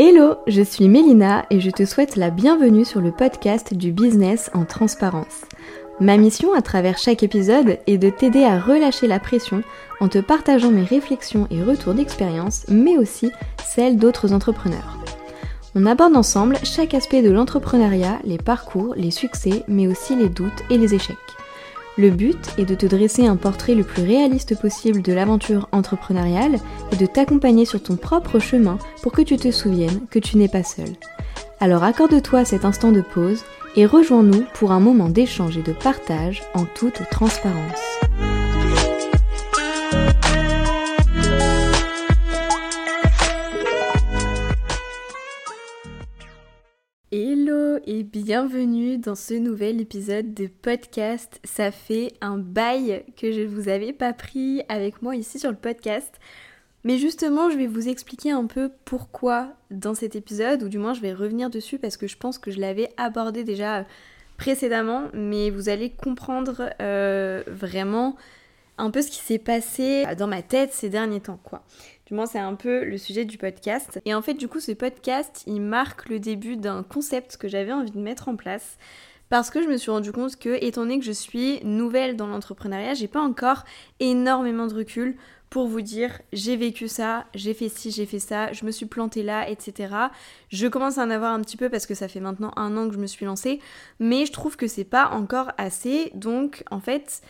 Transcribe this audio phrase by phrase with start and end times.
[0.00, 4.48] Hello, je suis Mélina et je te souhaite la bienvenue sur le podcast du business
[4.54, 5.40] en transparence.
[5.98, 9.64] Ma mission à travers chaque épisode est de t'aider à relâcher la pression
[9.98, 13.32] en te partageant mes réflexions et retours d'expérience, mais aussi
[13.66, 14.98] celles d'autres entrepreneurs.
[15.74, 20.62] On aborde ensemble chaque aspect de l'entrepreneuriat, les parcours, les succès, mais aussi les doutes
[20.70, 21.37] et les échecs.
[21.98, 26.60] Le but est de te dresser un portrait le plus réaliste possible de l'aventure entrepreneuriale
[26.92, 30.46] et de t'accompagner sur ton propre chemin pour que tu te souviennes que tu n'es
[30.46, 30.90] pas seul.
[31.58, 33.42] Alors accorde-toi cet instant de pause
[33.74, 37.98] et rejoins-nous pour un moment d'échange et de partage en toute transparence.
[47.86, 51.40] Et bienvenue dans ce nouvel épisode de podcast.
[51.44, 55.50] Ça fait un bail que je ne vous avais pas pris avec moi ici sur
[55.50, 56.18] le podcast.
[56.84, 60.94] Mais justement, je vais vous expliquer un peu pourquoi dans cet épisode, ou du moins
[60.94, 63.84] je vais revenir dessus parce que je pense que je l'avais abordé déjà
[64.36, 68.16] précédemment, mais vous allez comprendre euh, vraiment
[68.78, 71.64] un peu ce qui s'est passé dans ma tête ces derniers temps, quoi.
[72.08, 74.00] Du moins, c'est un peu le sujet du podcast.
[74.06, 77.70] Et en fait, du coup, ce podcast, il marque le début d'un concept que j'avais
[77.70, 78.78] envie de mettre en place.
[79.28, 82.26] Parce que je me suis rendu compte que, étant donné que je suis nouvelle dans
[82.26, 83.64] l'entrepreneuriat, j'ai pas encore
[84.00, 85.16] énormément de recul
[85.50, 88.86] pour vous dire j'ai vécu ça, j'ai fait ci, j'ai fait ça, je me suis
[88.86, 89.94] plantée là, etc.
[90.48, 92.88] Je commence à en avoir un petit peu parce que ça fait maintenant un an
[92.88, 93.60] que je me suis lancée,
[93.98, 96.10] mais je trouve que c'est pas encore assez.
[96.14, 97.20] Donc en fait,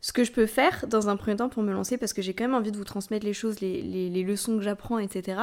[0.00, 2.34] ce que je peux faire dans un premier temps pour me lancer, parce que j'ai
[2.34, 5.42] quand même envie de vous transmettre les choses, les, leçons que j'apprends, etc.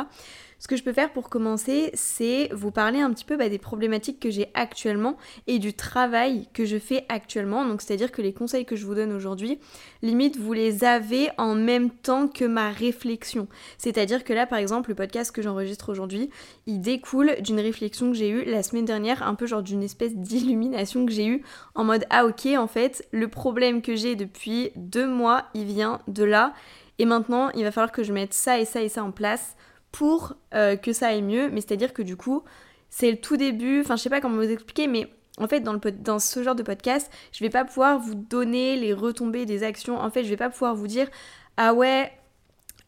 [0.65, 3.59] Ce que je peux faire pour commencer, c'est vous parler un petit peu bah, des
[3.59, 7.63] problématiques que j'ai actuellement et du travail que je fais actuellement.
[7.65, 9.59] Donc c'est-à-dire que les conseils que je vous donne aujourd'hui,
[10.01, 13.47] limite vous les avez en même temps que ma réflexion.
[13.77, 16.31] C'est-à-dire que là par exemple le podcast que j'enregistre aujourd'hui,
[16.65, 20.15] il découle d'une réflexion que j'ai eue la semaine dernière, un peu genre d'une espèce
[20.15, 21.43] d'illumination que j'ai eue
[21.75, 25.99] en mode ah ok en fait le problème que j'ai depuis deux mois il vient
[26.07, 26.55] de là
[26.97, 29.55] et maintenant il va falloir que je mette ça et ça et ça en place
[29.95, 31.49] pour euh, que ça aille mieux.
[31.49, 32.43] Mais c'est-à-dire que du coup,
[32.89, 36.19] c'est le tout début, enfin je sais pas comment vous expliquer, mais en fait dans,
[36.19, 39.97] ce genre de podcast, je vais pas pouvoir vous donner les retombées des actions.
[39.97, 41.07] En fait, je vais pas pouvoir vous dire
[41.55, 42.11] ah ouais,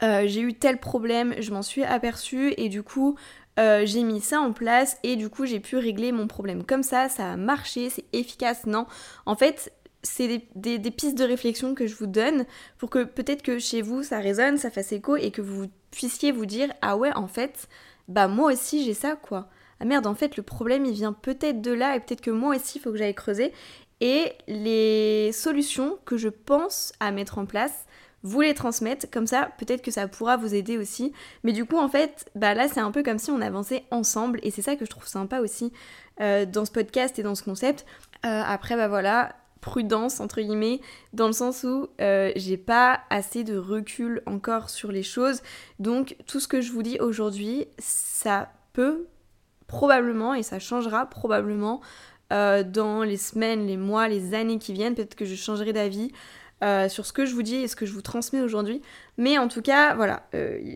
[0.04, 3.18] euh, j'ai eu tel problème, je m'en suis aperçu et du coup
[3.58, 6.66] euh, j'ai mis ça en place et du coup j'ai pu régler mon problème.
[6.66, 8.66] Comme ça, ça a marché, c'est efficace.
[8.66, 8.86] Non,
[9.26, 9.72] en fait,
[10.04, 12.46] c'est des, pistes de réflexion que je vous donne
[12.78, 16.32] pour que peut-être que chez vous ça résonne, ça fasse écho et que vous puissiez
[16.32, 17.68] vous dire ah ouais en fait
[18.08, 19.50] bah moi aussi j'ai ça quoi.
[19.80, 22.56] Ah merde en fait le problème il vient peut-être de là et peut-être que moi
[22.56, 23.52] aussi il faut que j'aille creuser.
[24.00, 27.86] Et les solutions que je pense à mettre en place
[28.24, 29.10] vous les transmettre.
[29.12, 31.14] Comme ça peut-être que ça pourra vous aider aussi.
[31.44, 34.40] Mais du coup en fait bah là c'est un peu comme si on avançait ensemble.
[34.44, 35.74] Et c'est ça que je trouve sympa aussi
[36.22, 37.86] euh, dans ce podcast et dans ce concept.
[38.26, 40.82] Euh, après bah voilà prudence entre guillemets
[41.14, 45.42] dans le sens où euh, j'ai pas assez de recul encore sur les choses
[45.80, 49.08] donc tout ce que je vous dis aujourd'hui ça peut
[49.68, 51.82] probablement et ça changera probablement
[52.34, 56.12] euh, dans les semaines, les mois, les années qui viennent peut-être que je changerai d'avis
[56.64, 58.82] euh, sur ce que je vous dis et ce que je vous transmets aujourd'hui.
[59.18, 60.28] Mais en tout cas, voilà,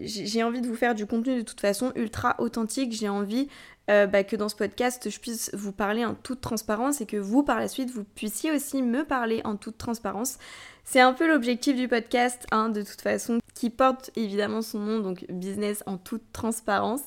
[0.03, 2.93] j'ai envie de vous faire du contenu de toute façon ultra authentique.
[2.93, 3.49] J'ai envie
[3.89, 7.17] euh, bah, que dans ce podcast, je puisse vous parler en toute transparence et que
[7.17, 10.37] vous, par la suite, vous puissiez aussi me parler en toute transparence.
[10.83, 14.99] C'est un peu l'objectif du podcast, hein, de toute façon, qui porte évidemment son nom,
[14.99, 17.01] donc business en toute transparence.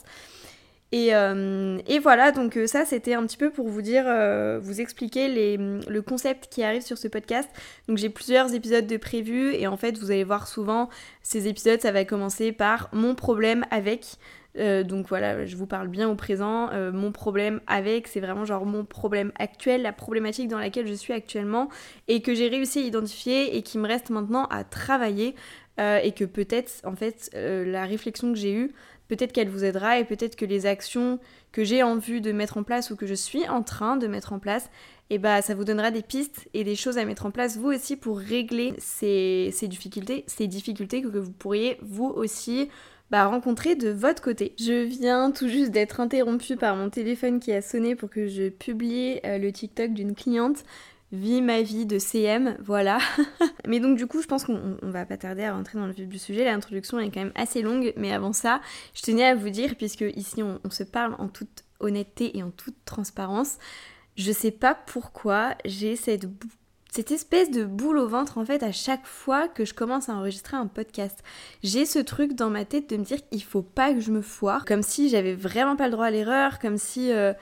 [0.90, 4.04] Et, euh, voilà, donc euh, ça c'était un petit peu pour vous dire,
[4.60, 7.48] vous expliquer les, le concept qui arrive sur ce podcast.
[7.88, 10.88] Donc j'ai plusieurs épisodes de prévus et en fait vous allez voir souvent
[11.22, 14.18] ces épisodes, ça va commencer par mon problème avec.
[14.59, 16.70] Euh, donc voilà, je vous parle bien au présent.
[16.70, 20.92] Euh, mon problème avec, c'est vraiment genre mon problème actuel, la problématique dans laquelle je
[20.92, 21.69] suis actuellement
[22.09, 25.34] et que j'ai réussi à identifier et qui me reste maintenant à travailler.
[25.81, 28.70] Euh, et que peut-être, en fait, la réflexion que j'ai eue,
[29.09, 31.19] peut-être qu'elle vous aidera et peut-être que les actions
[31.50, 34.06] que j'ai en vue de mettre en place ou que je suis en train de
[34.06, 34.71] mettre en place,
[35.10, 37.59] et eh bah ça vous donnera des pistes et des choses à mettre en place
[37.59, 42.71] vous aussi pour régler ces, ces difficultés, ces difficultés que vous pourriez vous aussi
[43.15, 44.57] bah, rencontrer de votre côté.
[44.59, 48.49] Je viens tout juste d'être interrompue par mon téléphone qui a sonné pour que je
[48.49, 50.65] publie euh, le TikTok d'une cliente.
[51.13, 52.99] Vie ma vie de CM, voilà.
[53.69, 56.09] mais donc du coup, je pense qu'on va pas tarder à rentrer dans le vif
[56.09, 56.45] du sujet.
[56.45, 58.61] L'introduction est quand même assez longue, mais avant ça,
[58.95, 62.43] je tenais à vous dire, puisque ici on, on se parle en toute honnêteté et
[62.43, 63.59] en toute transparence,
[64.16, 66.27] je sais pas pourquoi j'ai cette
[66.94, 70.14] cette espèce de boule au ventre en fait à chaque fois que je commence à
[70.14, 71.24] enregistrer un podcast.
[71.64, 74.22] J'ai ce truc dans ma tête de me dire qu'il faut pas que je me
[74.22, 77.10] foire, comme si j'avais vraiment pas le droit à l'erreur, comme si...
[77.10, 77.32] Euh,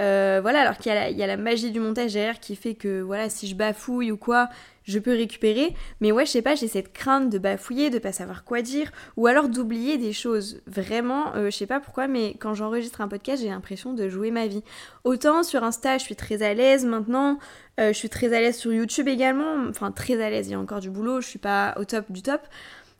[0.00, 3.28] euh, voilà, alors qu'il y, a la magie du montage derrière qui fait que voilà,
[3.28, 4.48] si je bafouille ou quoi,
[4.84, 5.74] je peux récupérer.
[6.00, 8.90] Mais ouais, je sais pas, j'ai cette crainte de bafouiller, de pas savoir quoi dire,
[9.16, 10.60] ou alors d'oublier des choses.
[10.66, 14.30] Vraiment, euh, je sais pas pourquoi, mais quand j'enregistre un podcast, j'ai l'impression de jouer
[14.30, 14.64] ma vie.
[15.04, 17.38] Autant sur Insta, je suis très à l'aise maintenant,
[17.80, 20.54] euh, je suis très à l'aise sur YouTube également, enfin très à l'aise, il y
[20.54, 22.40] a encore du boulot, je suis pas au top du top.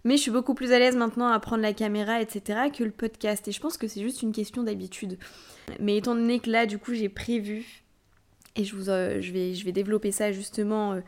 [0.04, 2.90] Mais je suis beaucoup plus à l'aise maintenant à prendre la caméra, etc., que le
[2.90, 3.48] podcast.
[3.48, 5.18] Et je pense que c'est juste une question d'habitude.
[5.80, 7.82] Mais étant donné que là, du coup, j'ai prévu,
[8.54, 11.00] et je, vous, euh, je, vais, je vais développer ça justement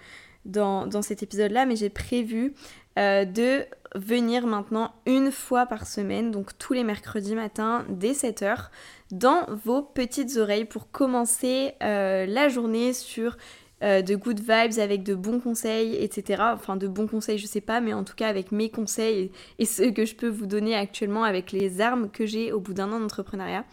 [0.46, 2.54] dans, cet épisode-là, mais j'ai prévu
[2.98, 3.64] euh, de
[3.94, 8.68] venir maintenant une fois par semaine, donc tous les mercredis matins dès 7h,
[9.10, 13.36] dans vos petites oreilles pour commencer euh, la journée sur
[13.82, 16.42] euh, de good vibes avec de bons conseils, etc.
[16.54, 19.32] Enfin, de bons conseils, je sais pas, mais en tout cas avec mes conseils et,
[19.58, 22.74] et ceux que je peux vous donner actuellement avec les armes que j'ai au bout
[22.74, 23.64] d'un an d'entrepreneuriat.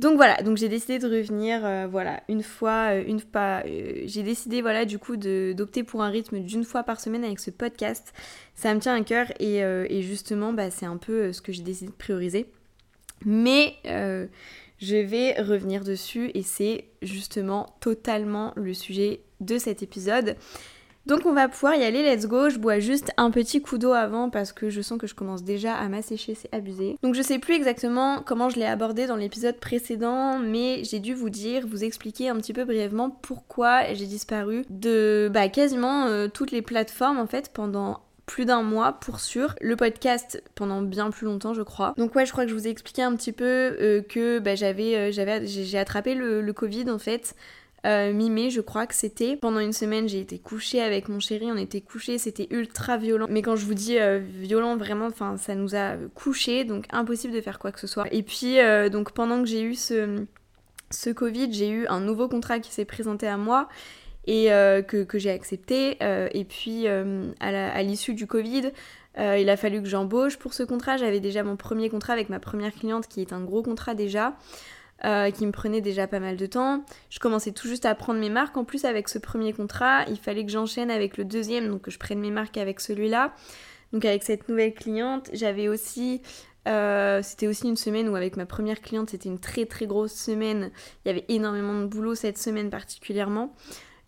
[0.00, 4.22] Donc voilà, donc j'ai décidé de revenir, euh, voilà, une fois, euh, une euh, j'ai
[4.22, 8.14] décidé, voilà, du coup, d'opter pour un rythme d'une fois par semaine avec ce podcast.
[8.54, 11.90] Ça me tient à cœur et, justement, bah, c'est un peu ce que j'ai décidé
[11.90, 12.46] de prioriser.
[13.26, 13.74] Mais
[14.80, 20.36] je vais revenir dessus et c'est justement totalement le sujet de cet épisode.
[21.06, 22.50] Donc on va pouvoir y aller, let's go.
[22.50, 25.42] Je bois juste un petit coup d'eau avant parce que je sens que je commence
[25.42, 26.96] déjà à m'assécher, c'est abusé.
[27.02, 31.14] Donc je sais plus exactement comment je l'ai abordé dans l'épisode précédent, mais j'ai dû
[31.14, 36.28] vous dire, vous expliquer un petit peu brièvement pourquoi j'ai disparu de bah, quasiment euh,
[36.28, 38.00] toutes les plateformes en fait pendant
[38.30, 39.56] plus d'un mois pour sûr.
[39.60, 41.94] Le podcast pendant bien plus longtemps, je crois.
[41.98, 44.54] Donc ouais, je crois que je vous ai expliqué un petit peu euh, que bah,
[44.54, 47.34] j'avais, euh, j'avais, j'ai attrapé le, Covid en fait
[47.86, 49.36] euh, mi-mai, je crois que c'était.
[49.36, 53.26] Pendant une semaine, j'ai été couchée avec mon chéri, on était couchés, c'était ultra violent.
[53.28, 57.40] Mais quand je vous dis violent, vraiment, enfin, ça nous a couchés, donc impossible de
[57.40, 58.06] faire quoi que ce soit.
[58.12, 58.58] Et puis,
[58.92, 63.26] donc pendant que j'ai eu ce Covid, j'ai eu un nouveau contrat qui s'est présenté
[63.26, 63.68] à moi
[64.26, 65.96] et que, que j'ai accepté.
[66.00, 68.70] et puis, à l'issue du Covid,
[69.18, 70.96] il a fallu que j'embauche pour ce contrat.
[70.96, 74.36] J'avais déjà mon premier contrat avec ma première cliente qui est un gros contrat déjà.
[75.06, 76.84] Euh, qui me prenait déjà pas mal de temps.
[77.08, 78.58] Je commençais tout juste à prendre mes marques.
[78.58, 81.90] En plus, avec ce premier contrat, il fallait que j'enchaîne avec le deuxième, donc que
[81.90, 83.32] je prenne mes marques avec celui-là.
[83.94, 86.20] Donc avec cette nouvelle cliente, j'avais aussi...
[86.68, 90.12] Euh, c'était aussi une semaine où avec ma première cliente, c'était une très très grosse
[90.12, 90.70] semaine.
[91.04, 93.54] Il y avait énormément de boulot cette semaine particulièrement.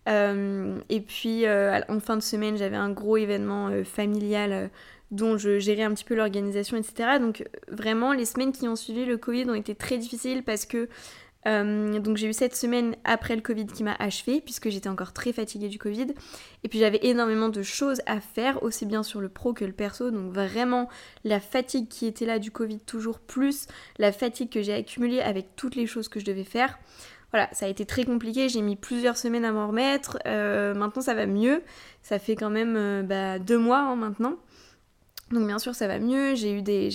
[0.08, 4.70] Euh, et puis en fin de semaine, j'avais un gros événement familial
[5.10, 7.18] dont je gérais un petit peu l'organisation, etc.
[7.20, 10.88] Donc vraiment, les semaines qui ont suivi le Covid ont été très difficiles parce que
[11.46, 15.32] euh, j'ai eu cette semaine après le Covid qui m'a achevé puisque j'étais encore très
[15.32, 16.08] fatiguée du Covid.
[16.62, 19.72] Et puis j'avais énormément de choses à faire aussi bien sur le pro que le
[19.72, 20.10] perso.
[20.10, 20.88] Donc vraiment
[21.24, 23.66] la fatigue qui était là du Covid toujours plus
[23.98, 26.78] la fatigue que j'ai accumulée avec toutes les choses que je devais faire
[27.32, 31.02] voilà ça a été très compliqué j'ai mis plusieurs semaines à m'en remettre euh, maintenant
[31.02, 31.62] ça va mieux
[32.02, 34.36] ça fait quand même euh, bah, deux mois hein, maintenant
[35.32, 36.90] donc bien sûr ça va mieux, j'ai eu des.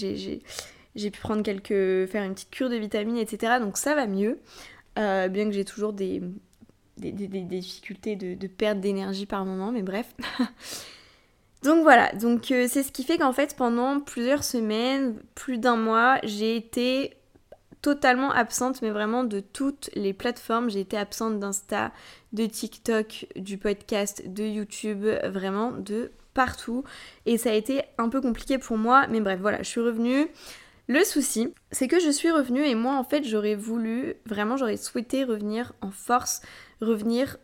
[0.96, 2.10] J'ai pu prendre quelques.
[2.10, 3.56] faire une petite cure de vitamines, etc.
[3.60, 4.40] Donc ça va mieux.
[4.98, 6.22] Euh, bien que j'ai toujours des,
[6.98, 10.16] des, difficultés de, perte d'énergie par moment, mais bref.
[11.64, 16.18] donc voilà, donc c'est ce qui fait qu'en fait pendant plusieurs semaines, plus d'un mois,
[16.24, 17.17] j'ai été
[17.82, 20.70] totalement absente, mais vraiment de toutes les plateformes.
[20.70, 21.92] J'ai été absente d'Insta,
[22.34, 26.84] de TikTok, du podcast, de YouTube, vraiment de partout.
[27.26, 30.28] Et ça a été un peu compliqué pour moi mais bref voilà je suis revenue.
[30.88, 34.78] Le souci c'est que je suis revenue et moi en fait j'aurais voulu vraiment j'aurais
[34.78, 36.42] souhaité revenir en force
[36.80, 37.38] revenir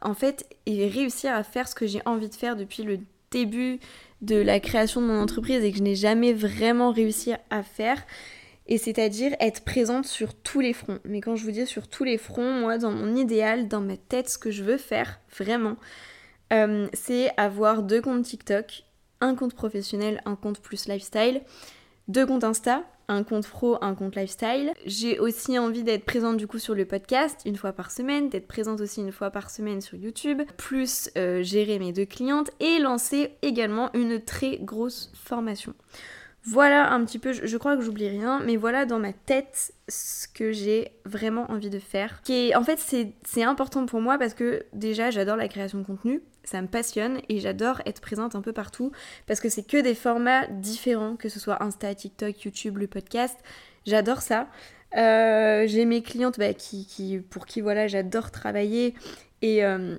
[0.00, 3.80] en fait et réussir à faire ce que j'ai envie de faire depuis le début
[4.22, 8.02] de la création de mon entreprise et que je n'ai jamais vraiment réussi à faire
[8.68, 10.98] et c'est-à-dire être présente sur tous les fronts.
[11.04, 13.96] Mais quand je vous dis sur tous les fronts, moi dans mon idéal, dans ma
[13.96, 15.76] tête, ce que je veux faire vraiment,
[16.52, 18.84] euh, c'est avoir deux comptes TikTok,
[19.20, 21.40] un compte professionnel, un compte plus lifestyle,
[22.08, 24.72] deux comptes Insta, un compte pro, un compte lifestyle.
[24.84, 28.46] J'ai aussi envie d'être présente du coup sur le podcast une fois par semaine, d'être
[28.46, 32.78] présente aussi une fois par semaine sur YouTube, plus euh, gérer mes deux clientes et
[32.78, 35.74] lancer également une très grosse formation.
[36.50, 40.26] Voilà un petit peu, je, crois que j'oublie rien, mais voilà dans ma tête ce
[40.26, 42.22] que j'ai vraiment envie de faire.
[42.22, 46.22] Qui en fait, c'est important pour moi parce que déjà, j'adore la création de contenu,
[46.44, 48.92] ça me passionne et j'adore être présente un peu partout
[49.26, 53.38] parce que c'est que des formats différents, que ce soit Insta, TikTok, YouTube, le podcast.
[53.84, 54.48] J'adore ça.
[54.96, 58.94] Euh, j'ai mes clientes bah, qui, pour qui voilà, j'adore travailler
[59.42, 59.98] et, euh,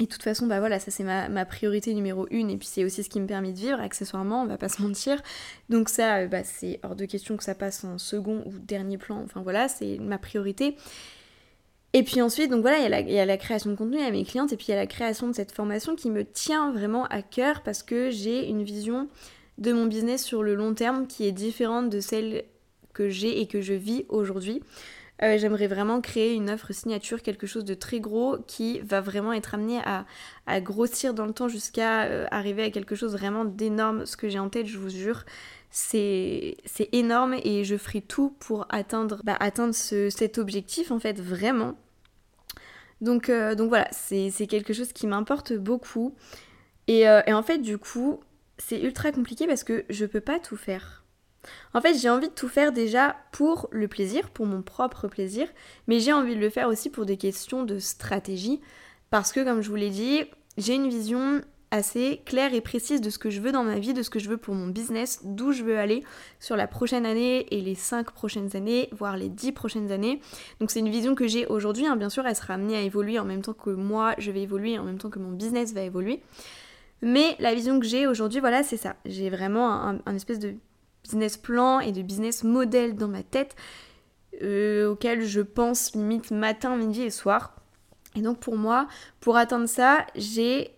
[0.00, 2.84] Et de toute façon, bah voilà, ça c'est ma, priorité numéro une, et puis c'est
[2.84, 5.20] aussi ce qui me permet de vivre, accessoirement, on va pas se mentir.
[5.68, 9.20] Donc ça, bah, c'est hors de question que ça passe en second ou dernier plan,
[9.24, 10.76] enfin voilà, c'est ma priorité.
[11.94, 14.52] Et puis ensuite, donc voilà, il y, a la, création de contenu à mes clientes,
[14.52, 17.22] et puis il y a la création de cette formation qui me tient vraiment à
[17.22, 19.08] cœur parce que j'ai une vision
[19.56, 22.44] de mon business sur le long terme qui est différente de celle
[22.92, 24.62] que j'ai et que je vis aujourd'hui.
[25.22, 29.32] Euh, j'aimerais vraiment créer une offre signature, quelque chose de très gros qui va vraiment
[29.32, 34.06] être amené à, grossir dans le temps jusqu'à euh, arriver à quelque chose vraiment d'énorme.
[34.06, 35.24] Ce que j'ai en tête, je vous jure,
[35.70, 36.56] c'est
[36.92, 39.38] énorme et je ferai tout pour atteindre, bah,
[39.72, 41.76] cet objectif en fait vraiment.
[43.00, 46.14] Donc, euh, donc voilà, c'est quelque chose qui m'importe beaucoup.
[46.86, 48.20] Et, et en fait, du coup,
[48.56, 51.04] c'est ultra compliqué parce que je peux pas tout faire.
[51.74, 55.48] En fait, j'ai envie de tout faire déjà pour le plaisir, pour mon propre plaisir,
[55.86, 58.60] mais j'ai envie de le faire aussi pour des questions de stratégie,
[59.10, 60.24] parce que comme je vous l'ai dit,
[60.56, 61.40] j'ai une vision
[61.70, 64.18] assez claire et précise de ce que je veux dans ma vie, de ce que
[64.18, 66.02] je veux pour mon business, d'où je veux aller
[66.40, 70.20] sur la prochaine année et les 5 prochaines années, voire les 10 prochaines années.
[70.60, 71.96] Donc c'est une vision que j'ai aujourd'hui, hein.
[71.96, 74.78] bien sûr elle sera amenée à évoluer en même temps que moi je vais évoluer,
[74.78, 76.22] en même temps que mon business va évoluer.
[77.02, 78.96] Mais la vision que j'ai aujourd'hui, voilà, c'est ça.
[79.04, 80.54] J'ai vraiment un espèce de
[81.02, 83.56] business plan et de business model dans ma tête
[84.42, 87.56] euh, auquel je pense limite matin, midi et soir.
[88.14, 88.88] Et donc pour moi,
[89.20, 90.70] pour atteindre ça, j'ai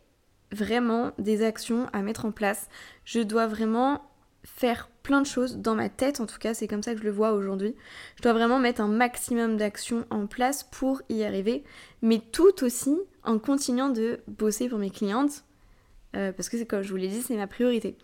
[0.53, 2.69] vraiment des actions à mettre en place.
[3.05, 4.03] Je dois vraiment
[4.45, 7.05] faire plein de choses dans ma tête, en tout cas c'est comme ça que je
[7.05, 7.75] le vois aujourd'hui.
[8.17, 11.65] Je dois vraiment mettre un maximum d'actions en place pour y arriver,
[12.03, 15.45] mais tout aussi en continuant de bosser pour mes clientes,
[16.17, 17.97] euh, parce que c'est comme je vous l'ai dit, c'est ma priorité.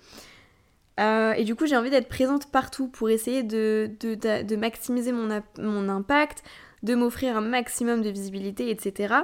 [0.98, 5.42] Euh, et du coup, j'ai envie d'être présente partout pour essayer de, de, maximiser mon,
[5.58, 6.42] mon, impact,
[6.82, 9.14] de m'offrir un maximum de visibilité, etc.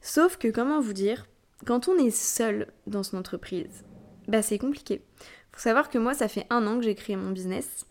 [0.00, 1.26] Sauf que, comment vous dire,
[1.64, 3.84] quand on est seul dans son entreprise,
[4.26, 5.02] bah c'est compliqué.
[5.52, 7.86] Faut savoir que moi, ça fait un an que j'ai créé mon business.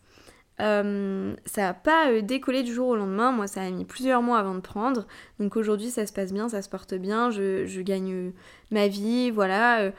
[0.59, 4.21] Euh, ça n'a pas euh, décollé du jour au lendemain, moi ça a mis plusieurs
[4.21, 5.07] mois avant de prendre.
[5.39, 8.31] Donc aujourd'hui ça se passe bien, ça se porte bien, je, je gagne
[8.69, 9.91] ma vie, voilà.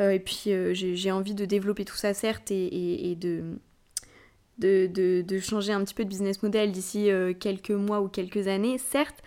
[0.00, 3.58] Euh, et puis euh, j'ai envie de développer tout ça, certes, et, de,
[4.58, 8.78] de, changer un petit peu de business model d'ici euh, quelques mois ou quelques années,
[8.78, 9.22] certes.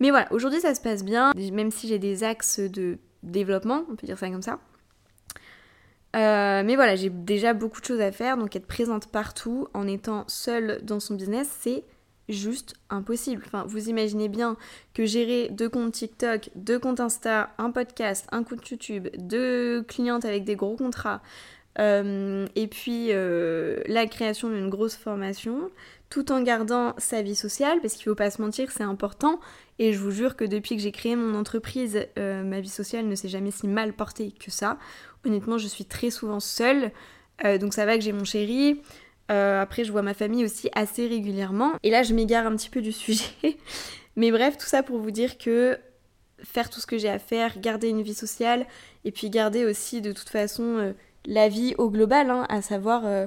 [0.00, 3.96] Mais voilà, aujourd'hui ça se passe bien, même si j'ai des axes de développement, on
[3.96, 4.58] peut dire ça comme ça.
[6.14, 10.24] mais voilà, j'ai déjà beaucoup de choses à faire, donc être présente partout en étant
[10.26, 11.84] seule dans son business, c'est
[12.28, 13.42] juste impossible.
[13.46, 14.56] Enfin, vous imaginez bien
[14.94, 20.24] que gérer deux comptes TikTok, deux comptes Insta, un podcast, un compte YouTube, deux clientes
[20.24, 21.20] avec des gros contrats,
[21.78, 25.70] euh, et puis euh, la création d'une grosse formation,
[26.10, 29.40] tout en gardant sa vie sociale, parce qu'il ne faut pas se mentir, c'est important.
[29.78, 33.06] Et je vous jure que depuis que j'ai créé mon entreprise, euh, ma vie sociale
[33.06, 34.78] ne s'est jamais si mal portée que ça.
[35.26, 36.92] Honnêtement, je suis très souvent seule.
[37.60, 38.80] donc ça va que j'ai mon chéri,
[39.30, 41.72] euh, après, je vois ma famille aussi assez régulièrement.
[41.82, 43.24] Et là, je m'égare un petit peu du sujet.
[44.16, 45.78] Mais bref, tout ça pour vous dire que
[46.42, 48.66] faire tout ce que j'ai à faire, garder une vie sociale,
[49.04, 50.92] et puis garder aussi de toute façon euh,
[51.24, 53.26] la vie au global, hein, à savoir, euh,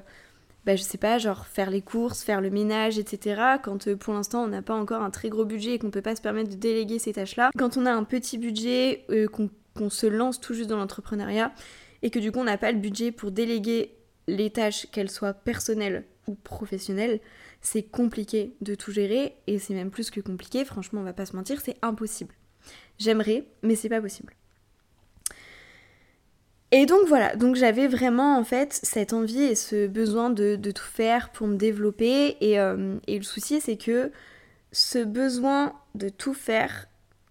[0.66, 3.42] bah, je sais pas, genre faire les courses, faire le ménage, etc.
[3.64, 6.16] Quand pour l'instant on n'a pas encore un très gros budget et qu'on peut pas
[6.16, 7.50] se permettre de déléguer ces tâches-là.
[7.58, 11.52] Quand on a un petit budget, qu'on se lance tout juste dans l'entrepreneuriat,
[12.04, 13.97] et que du coup on n'a pas le budget pour déléguer
[14.28, 17.20] les tâches, qu'elles soient personnelles ou professionnelles,
[17.62, 21.26] c'est compliqué de tout gérer et c'est même plus que compliqué, franchement on va pas
[21.26, 22.34] se mentir, c'est impossible.
[23.00, 24.34] J'aimerais, mais c'est pas possible.
[26.72, 30.84] Et donc voilà, donc j'avais vraiment en fait cette envie et ce besoin de, tout
[30.84, 34.12] faire pour me développer euh, et le souci c'est que
[34.74, 36.88] ce besoin de tout faire,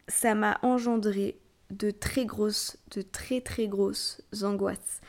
[0.09, 1.39] ça m'a engendré
[1.71, 5.03] de très grosses, de très très grosses angoisses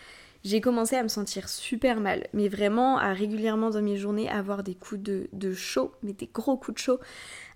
[0.44, 4.64] j'ai commencé à me sentir super mal, mais vraiment à régulièrement dans mes journées avoir
[4.64, 7.00] des coups de, chaud, mais des gros coups de chaud,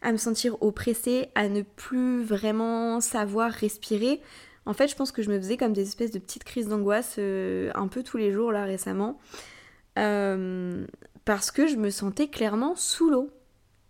[0.01, 4.21] à me sentir oppressée, à ne plus vraiment savoir respirer.
[4.65, 7.15] En fait, je pense que je me faisais comme des espèces de petites crises d'angoisse
[7.17, 9.19] euh, un peu tous les jours là récemment,
[9.97, 10.85] euh,
[11.25, 13.29] parce que je me sentais clairement sous l'eau.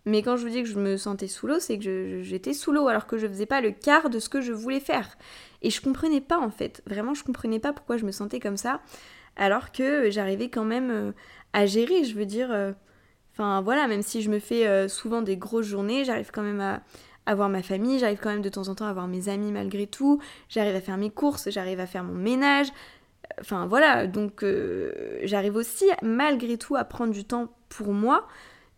[0.04, 2.72] Mais quand je vous dis que je me sentais sous l'eau, c'est que j'étais sous
[2.72, 5.16] l'eau alors que je faisais pas le quart de ce que je voulais faire.
[5.62, 6.82] Et je comprenais pas en fait.
[6.86, 8.80] Vraiment, je comprenais pas pourquoi je me sentais comme ça.
[9.36, 11.12] Alors que j'arrivais quand même euh,
[11.52, 12.50] à gérer, je veux dire.
[12.50, 12.72] Euh,
[13.32, 16.60] enfin voilà, même si je me fais euh, souvent des grosses journées, j'arrive quand même
[16.60, 16.82] à,
[17.24, 19.86] avoir ma famille, j'arrive quand même de temps en temps à voir mes amis malgré
[19.86, 22.68] tout, j'arrive à faire mes courses, j'arrive à faire mon ménage.
[23.40, 24.44] Enfin voilà, donc
[25.22, 28.26] j'arrive aussi malgré tout à prendre du temps pour moi.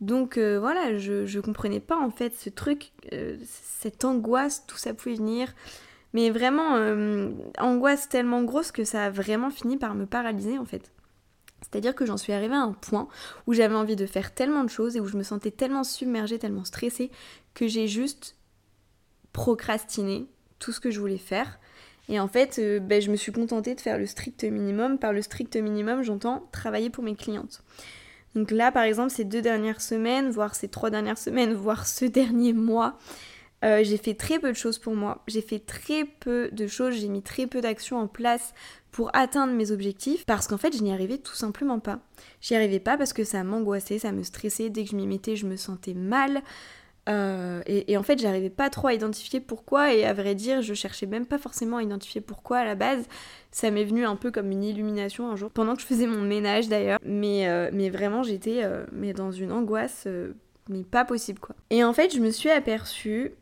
[0.02, 2.92] Donc voilà, je, je comprenais pas en fait ce truc,
[3.42, 5.54] cette angoisse, tout ça pouvait venir
[6.14, 10.64] Mais vraiment, euh, angoisse tellement grosse que ça a vraiment fini par me paralyser en
[10.64, 10.92] fait.
[11.60, 13.08] C'est-à-dire que j'en suis arrivée à un point
[13.46, 16.38] où j'avais envie de faire tellement de choses et où je me sentais tellement submergée,
[16.38, 17.10] tellement stressée,
[17.52, 18.36] que j'ai juste
[19.32, 20.26] procrastiné
[20.58, 21.58] tout ce que je voulais faire.
[22.08, 24.98] Et en fait, euh, ben, je me suis contentée de faire le strict minimum.
[24.98, 27.62] Par le strict minimum, j'entends travailler pour mes clientes.
[28.34, 32.04] Donc là, par exemple, ces deux dernières semaines, voire ces trois dernières semaines, voire ce
[32.04, 32.98] dernier mois,
[33.64, 35.22] euh, j'ai fait très peu de choses pour moi.
[35.26, 38.52] J'ai fait très peu de choses, j'ai mis très peu d'actions en place
[38.90, 41.98] pour atteindre mes objectifs parce qu'en fait, je n'y arrivais tout simplement pas.
[42.40, 44.70] J'y arrivais pas parce que ça m'angoissait, ça me stressait.
[44.70, 46.42] Dès que je m'y mettais, je me sentais mal.
[47.08, 50.72] Euh, et, en fait, j'arrivais pas trop à identifier pourquoi, et à vrai dire, je
[50.72, 53.04] cherchais même pas forcément à identifier pourquoi à la base.
[53.50, 56.22] Ça m'est venu un peu comme une illumination un jour, pendant que je faisais mon
[56.22, 56.98] ménage d'ailleurs.
[57.04, 58.62] Mais, euh, mais vraiment, j'étais
[59.14, 60.08] dans une angoisse,
[60.70, 61.54] mais pas possible quoi.
[61.68, 63.32] Et en fait, je me suis aperçue,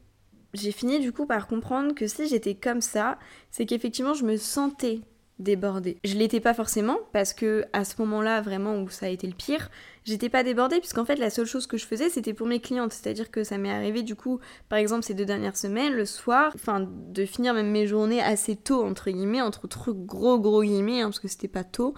[0.55, 3.19] j'ai fini du coup par comprendre que si j'étais comme ça,
[3.51, 5.01] c'est qu'effectivement, je me sentais
[5.39, 5.99] débordée.
[6.05, 9.35] Je l'étais pas forcément parce que à ce moment-là vraiment où ça a été le
[9.35, 9.71] pire,
[10.05, 12.93] j'étais pas débordée puisqu'en fait la seule chose que je faisais c'était pour mes clientes,
[12.93, 16.53] c'est-à-dire que ça m'est arrivé du coup par exemple ces deux dernières semaines le soir,
[16.55, 21.01] enfin de finir même mes journées assez tôt entre guillemets, entre trucs gros gros guillemets
[21.01, 21.95] hein, parce que c'était pas tôt,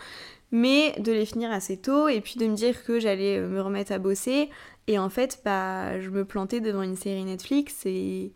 [0.54, 3.60] mais de les finir assez tôt et puis de me dire que j'allais euh, me
[3.60, 4.50] remettre à bosser
[4.86, 8.32] et en fait bah je me plantais devant une série Netflix et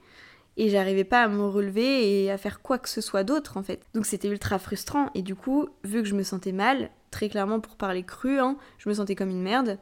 [0.57, 3.63] et j'arrivais pas à me relever et à faire quoi que ce soit d'autre en
[3.63, 3.81] fait.
[3.95, 7.61] Donc c'était ultra frustrant et du coup, vu que je me sentais mal, très clairement
[7.61, 9.79] pour parler cru, hein, je me sentais comme une merde.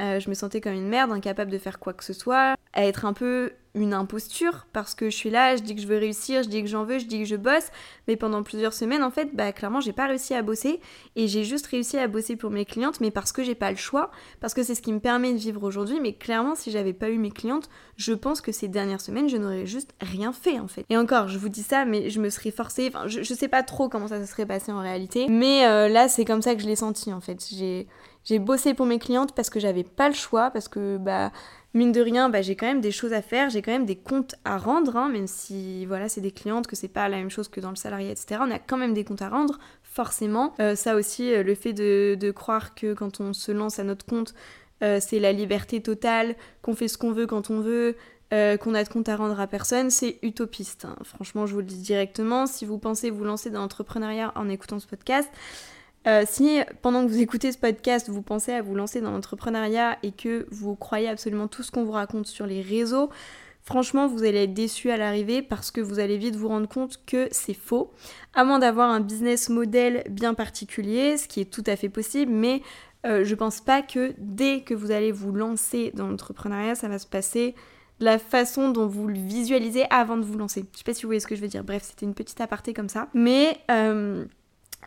[0.00, 2.84] Euh, je me sentais comme une merde, incapable de faire quoi que ce soit, à
[2.86, 5.98] être un peu une imposture parce que je suis là, je dis que je veux
[5.98, 7.68] réussir, je dis que j'en veux, je dis que je bosse,
[8.06, 10.80] mais pendant plusieurs semaines en fait, bah clairement j'ai pas réussi à bosser.
[11.16, 13.76] Et j'ai juste réussi à bosser pour mes clientes, mais parce que j'ai pas le
[13.76, 16.92] choix, parce que c'est ce qui me permet de vivre aujourd'hui, mais clairement si j'avais
[16.92, 20.60] pas eu mes clientes, je pense que ces dernières semaines je n'aurais juste rien fait
[20.60, 20.84] en fait.
[20.88, 23.64] Et encore, je vous dis ça, mais je me serais forcée, enfin je, sais pas
[23.64, 26.62] trop comment ça se serait passé en réalité, mais euh, là c'est comme ça que
[26.62, 27.44] je l'ai senti en fait.
[27.50, 27.88] J'ai
[28.24, 31.30] j'ai bossé pour mes clientes parce que j'avais pas le choix, parce que bah
[31.74, 33.96] mine de rien, bah, j'ai quand même des choses à faire, j'ai quand même des
[33.96, 37.30] comptes à rendre, hein, même si voilà, c'est des clientes, que c'est pas la même
[37.30, 38.40] chose que dans le salarié, etc.
[38.40, 40.54] On a quand même des comptes à rendre, forcément.
[40.60, 44.06] Euh, ça aussi, euh, le fait de, croire que quand on se lance à notre
[44.06, 44.34] compte,
[44.82, 47.96] euh, c'est la liberté totale, qu'on fait ce qu'on veut quand on veut,
[48.32, 50.86] qu'on a de compte à rendre à personne, c'est utopiste.
[50.86, 50.96] Hein.
[51.04, 54.80] Franchement, je vous le dis directement, si vous pensez vous lancer dans l'entrepreneuriat en écoutant
[54.80, 55.30] ce podcast,
[56.06, 59.98] euh, si pendant que vous écoutez ce podcast, vous pensez à vous lancer dans l'entrepreneuriat
[60.02, 63.10] et que vous croyez absolument tout ce qu'on vous raconte sur les réseaux,
[63.62, 67.00] franchement, vous allez être déçu à l'arrivée parce que vous allez vite vous rendre compte
[67.06, 67.92] que c'est faux.
[68.34, 72.32] À moins d'avoir un business model bien particulier, ce qui est tout à fait possible,
[72.32, 72.62] mais
[73.06, 76.98] euh, je pense pas que dès que vous allez vous lancer dans l'entrepreneuriat, ça va
[76.98, 77.54] se passer
[78.00, 80.64] de la façon dont vous le visualisez avant de vous lancer.
[80.72, 81.64] Je sais pas si vous voyez ce que je veux dire.
[81.64, 83.08] Bref, c'était une petite aparté comme ça.
[83.14, 84.24] Mais euh,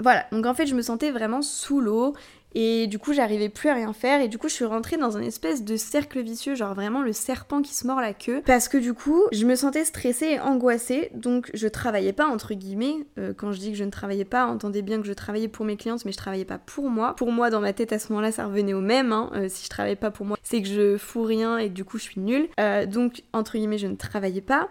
[0.02, 2.14] voilà, donc en fait je me sentais vraiment sous l'eau
[2.56, 5.18] et du coup j'arrivais plus à rien faire et du coup je suis rentrée dans
[5.18, 8.68] un espèce de cercle vicieux, genre vraiment le serpent qui se mord la queue parce
[8.68, 12.96] que du coup je me sentais stressée et angoissée donc je travaillais pas entre guillemets.
[13.20, 15.66] Euh, quand je dis que je ne travaillais pas, entendez bien que je travaillais pour
[15.66, 17.16] mes clientes mais je travaillais pas pour moi.
[17.16, 19.30] Pour moi dans ma tête à ce moment-là ça revenait au même, hein.
[19.36, 21.98] euh, si je travaillais pas pour moi c'est que je fous rien et du coup
[21.98, 22.48] je suis nulle.
[22.60, 24.70] Euh, donc entre guillemets je ne travaillais pas.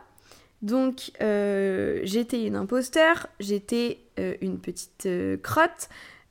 [0.63, 5.89] Donc euh, j'étais une imposteur, j'étais euh, une petite euh, crotte,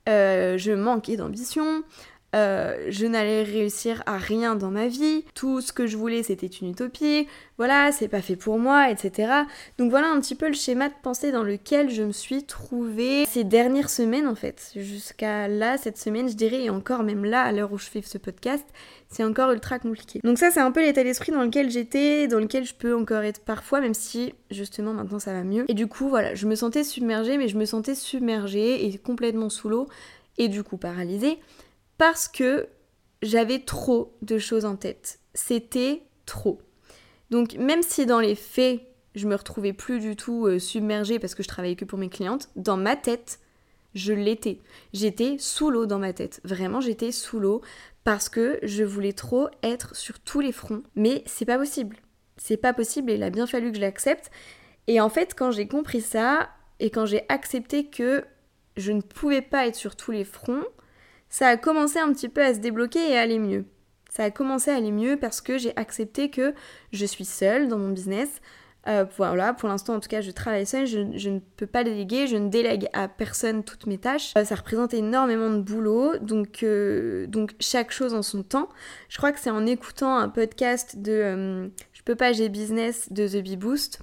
[0.08, 1.84] je manquais d'ambition,
[2.36, 6.48] euh, je n'allais réussir à rien dans ma vie, tout ce que je voulais c'était
[6.48, 9.32] une utopie, voilà, c'est pas fait pour moi, etc.
[9.78, 13.26] Donc voilà un petit peu le schéma de pensée dans lequel je me suis trouvée
[13.26, 14.72] ces dernières semaines en fait.
[14.76, 18.02] Jusqu'à là, cette semaine, je dirais, et encore même là, à l'heure où je fais
[18.02, 18.66] ce podcast,
[19.10, 20.20] c'est encore ultra compliqué.
[20.24, 23.22] Donc ça, c'est un peu l'état d'esprit dans lequel j'étais, dans lequel je peux encore
[23.22, 25.64] être parfois, même si justement maintenant ça va mieux.
[25.70, 29.50] Et du coup, voilà, je me sentais submergée, mais je me sentais submergée et complètement
[29.50, 29.88] sous l'eau,
[30.38, 31.40] et du coup paralysée
[31.98, 32.68] parce que
[33.22, 35.20] j'avais trop de choses en tête.
[35.34, 36.62] C'était trop.
[37.32, 38.82] Donc même si dans les faits,
[39.16, 42.10] je me retrouvais plus du tout euh, submergée parce que je travaillais que pour mes
[42.10, 43.40] clientes, dans ma tête,
[43.94, 44.60] je l'étais.
[44.94, 46.42] J'étais sous l'eau dans ma tête.
[46.44, 47.62] Vraiment, j'étais sous l'eau
[48.04, 50.84] parce que je voulais trop être sur tous les fronts.
[50.96, 51.98] Mais c'est pas possible.
[52.38, 54.30] C'est pas possible et il a bien fallu que je l'accepte.
[54.88, 58.26] Et en fait, quand j'ai compris ça et quand j'ai accepté que
[58.76, 60.66] je ne pouvais pas être sur tous les fronts,
[61.36, 63.66] ça a commencé un petit peu à se débloquer et à aller mieux.
[64.10, 66.54] Ça a commencé à aller mieux parce que j'ai accepté que
[66.94, 68.30] je suis seule dans mon business.
[68.88, 72.28] Euh, voilà, pour l'instant en tout cas je travaille seule, je, ne peux pas déléguer,
[72.28, 74.32] je ne délègue à personne toutes mes tâches.
[74.38, 78.70] Euh, ça représente énormément de boulot, donc, euh, donc chaque chose en son temps.
[79.10, 83.28] Je crois que c'est en écoutant un podcast de Je peux pas, j'ai business de
[83.28, 84.00] The Bee Boost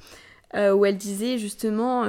[0.54, 2.04] où elle disait justement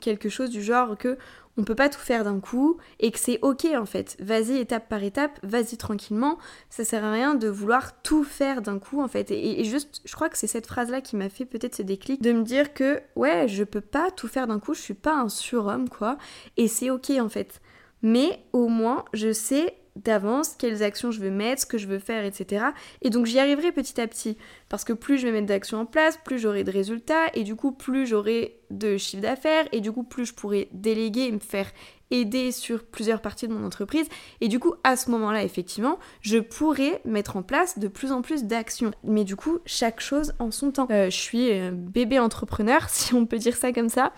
[0.00, 1.18] quelque chose du genre que
[1.58, 4.16] on peut pas tout faire d'un coup et que c'est ok en fait.
[4.20, 6.38] Vas-y étape par étape, vas-y tranquillement.
[6.70, 9.30] Ça sert à rien de vouloir tout faire d'un coup en fait.
[9.32, 12.22] Et, juste, je crois que c'est cette phrase là qui m'a fait peut-être ce déclic
[12.22, 15.14] de me dire que ouais, je peux pas tout faire d'un coup, je suis pas
[15.14, 16.16] un surhomme quoi.
[16.56, 17.60] Et c'est ok en fait.
[18.00, 21.98] Mais au moins, je sais d'avance quelles actions je veux mettre, ce que je veux
[21.98, 22.66] faire, etc.
[23.02, 24.36] Et donc j'y arriverai petit à petit.
[24.68, 27.54] Parce que plus je vais mettre d'actions en place, plus j'aurai de résultats, et du
[27.54, 31.38] coup plus j'aurai de chiffre d'affaires, et du coup plus je pourrai déléguer et me
[31.38, 31.70] faire
[32.10, 34.08] aider sur plusieurs parties de mon entreprise.
[34.40, 38.22] Et du coup, à ce moment-là, effectivement, je pourrai mettre en place de plus en
[38.22, 38.92] plus d'actions.
[39.04, 40.88] Mais du coup, chaque chose en son temps.
[40.90, 44.12] Euh, je suis euh, bébé entrepreneur, si on peut dire ça comme ça.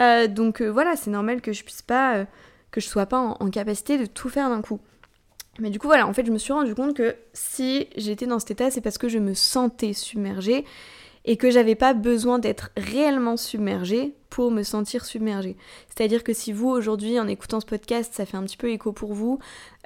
[0.00, 2.26] Euh, donc voilà, c'est normal que je puisse pas,
[2.70, 4.80] que je sois pas en capacité de tout faire d'un coup.
[5.58, 8.38] Mais du coup, voilà, en fait, je me suis rendu compte que si j'étais dans
[8.38, 10.64] cet état, c'est parce que je me sentais submergée
[11.24, 14.14] et que j'avais pas besoin d'être réellement submergée
[14.50, 15.56] me sentir submergée.
[15.88, 18.92] C'est-à-dire que si vous aujourd'hui en écoutant ce podcast, ça fait un petit peu écho
[18.92, 19.38] pour vous,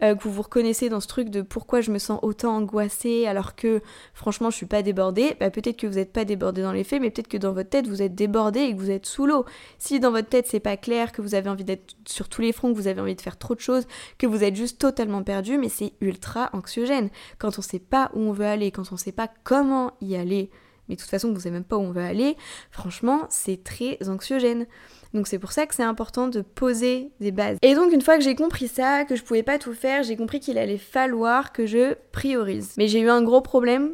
[0.02, 3.26] euh, que vous vous reconnaissez dans ce truc de pourquoi je me sens autant angoissée
[3.26, 3.80] alors que
[4.14, 7.00] franchement je suis pas débordée, bah, peut-être que vous n'êtes pas débordée dans les faits,
[7.00, 9.44] mais peut-être que dans votre tête vous êtes débordée et que vous êtes sous l'eau.
[9.78, 12.52] Si dans votre tête c'est pas clair, que vous avez envie d'être sur tous les
[12.52, 13.86] fronts, que vous avez envie de faire trop de choses,
[14.18, 17.10] que vous êtes juste totalement perdu, mais c'est ultra anxiogène.
[17.38, 20.50] Quand on sait pas où on veut aller, quand on sait pas comment y aller,
[20.90, 22.36] mais de toute façon vous ne savez même pas où on veut aller,
[22.70, 24.66] franchement c'est très anxiogène.
[25.14, 27.56] Donc c'est pour ça que c'est important de poser des bases.
[27.62, 30.16] Et donc une fois que j'ai compris ça, que je pouvais pas tout faire, j'ai
[30.16, 32.74] compris qu'il allait falloir que je priorise.
[32.76, 33.92] Mais j'ai eu un gros problème,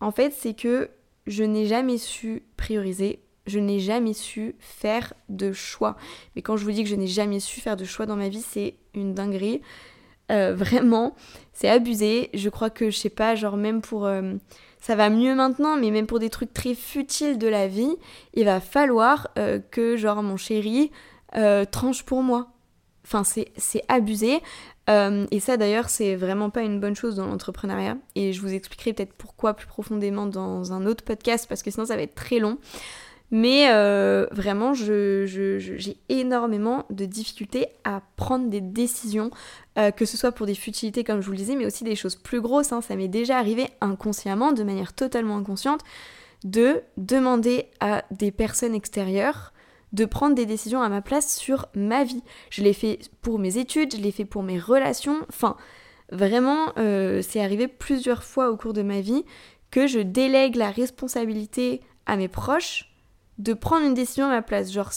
[0.00, 0.90] en fait, c'est que
[1.26, 3.20] je n'ai jamais su prioriser.
[3.46, 5.96] Je n'ai jamais su faire de choix.
[6.34, 8.28] Mais quand je vous dis que je n'ai jamais su faire de choix dans ma
[8.28, 9.62] vie, c'est une dinguerie.
[10.30, 11.14] Euh, vraiment,
[11.52, 12.30] c'est abusé.
[12.34, 14.06] Je crois que, je sais pas, genre même pour...
[14.06, 14.34] Euh,
[14.80, 17.96] ça va mieux maintenant, mais même pour des trucs très futiles de la vie,
[18.34, 20.90] il va falloir euh, que, genre, mon chéri
[21.70, 22.48] tranche pour moi.
[23.04, 24.40] Enfin, c'est abusé.
[24.88, 27.98] Et ça, d'ailleurs, c'est vraiment pas une bonne chose dans l'entrepreneuriat.
[28.14, 31.86] Et je vous expliquerai peut-être pourquoi plus profondément dans un autre podcast, parce que sinon,
[31.86, 32.58] ça va être très long.
[33.30, 39.30] Mais euh, vraiment, j'ai énormément de difficultés à prendre des décisions,
[39.78, 41.96] euh, que ce soit pour des futilités comme je vous le disais, mais aussi des
[41.96, 42.72] choses plus grosses.
[42.72, 42.80] Hein.
[42.80, 45.80] Ça m'est déjà arrivé inconsciemment, de manière totalement inconsciente,
[46.44, 49.52] de demander à des personnes extérieures
[49.92, 52.22] de prendre des décisions à ma place sur ma vie.
[52.50, 55.56] Je l'ai fait pour mes études, je l'ai fait pour mes relations, enfin,
[56.10, 59.24] vraiment, euh, c'est arrivé plusieurs fois au cours de ma vie
[59.70, 62.95] que je délègue la responsabilité à mes proches
[63.38, 64.72] de prendre une décision à ma place.
[64.72, 64.90] Genre,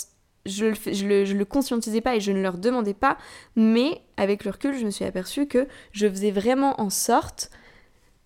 [0.45, 3.17] je le, je, le, conscientisais pas et je ne leur demandais pas,
[3.55, 7.51] mais avec le recul, je me suis aperçue que je faisais vraiment en sorte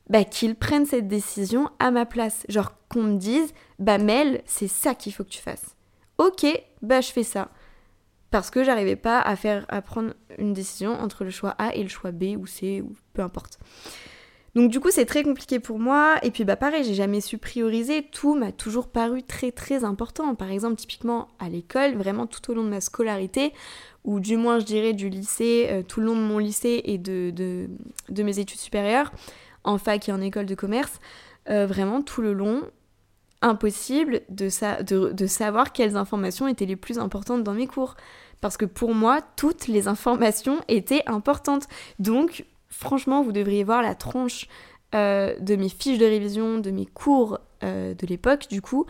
[0.10, 2.46] bah, qu'ils prennent cette décision à ma place.
[2.50, 5.76] Genre qu'on me dise, bah Mel, c'est ça qu'il faut que tu fasses.
[6.18, 6.46] Ok,
[6.82, 7.50] bah je fais ça.
[8.30, 11.84] Parce que j'arrivais pas à faire à prendre une décision entre le choix A et
[11.84, 13.60] le choix B ou C ou peu importe.
[14.56, 17.40] Donc du coup c'est très compliqué pour moi et puis bah pareil j'ai jamais su
[17.40, 20.36] prioriser, tout m'a toujours paru très très important.
[20.36, 23.52] Par exemple typiquement à l'école, vraiment tout au long de ma scolarité,
[24.04, 27.00] ou du moins je dirais du lycée, euh, tout le long de mon lycée et
[27.00, 27.68] de,
[28.16, 29.12] mes études supérieures,
[29.64, 31.00] en fac et en école de commerce,
[31.50, 32.62] euh, vraiment tout le long,
[33.42, 34.50] impossible de,
[34.84, 37.96] de, de savoir quelles informations étaient les plus importantes dans mes cours.
[38.40, 41.68] Parce que pour moi, toutes les informations étaient importantes.
[42.00, 44.48] Donc, franchement, vous devriez voir la tronche
[44.96, 48.86] euh, de mes fiches de révision, de mes cours euh, de l'époque, du coup.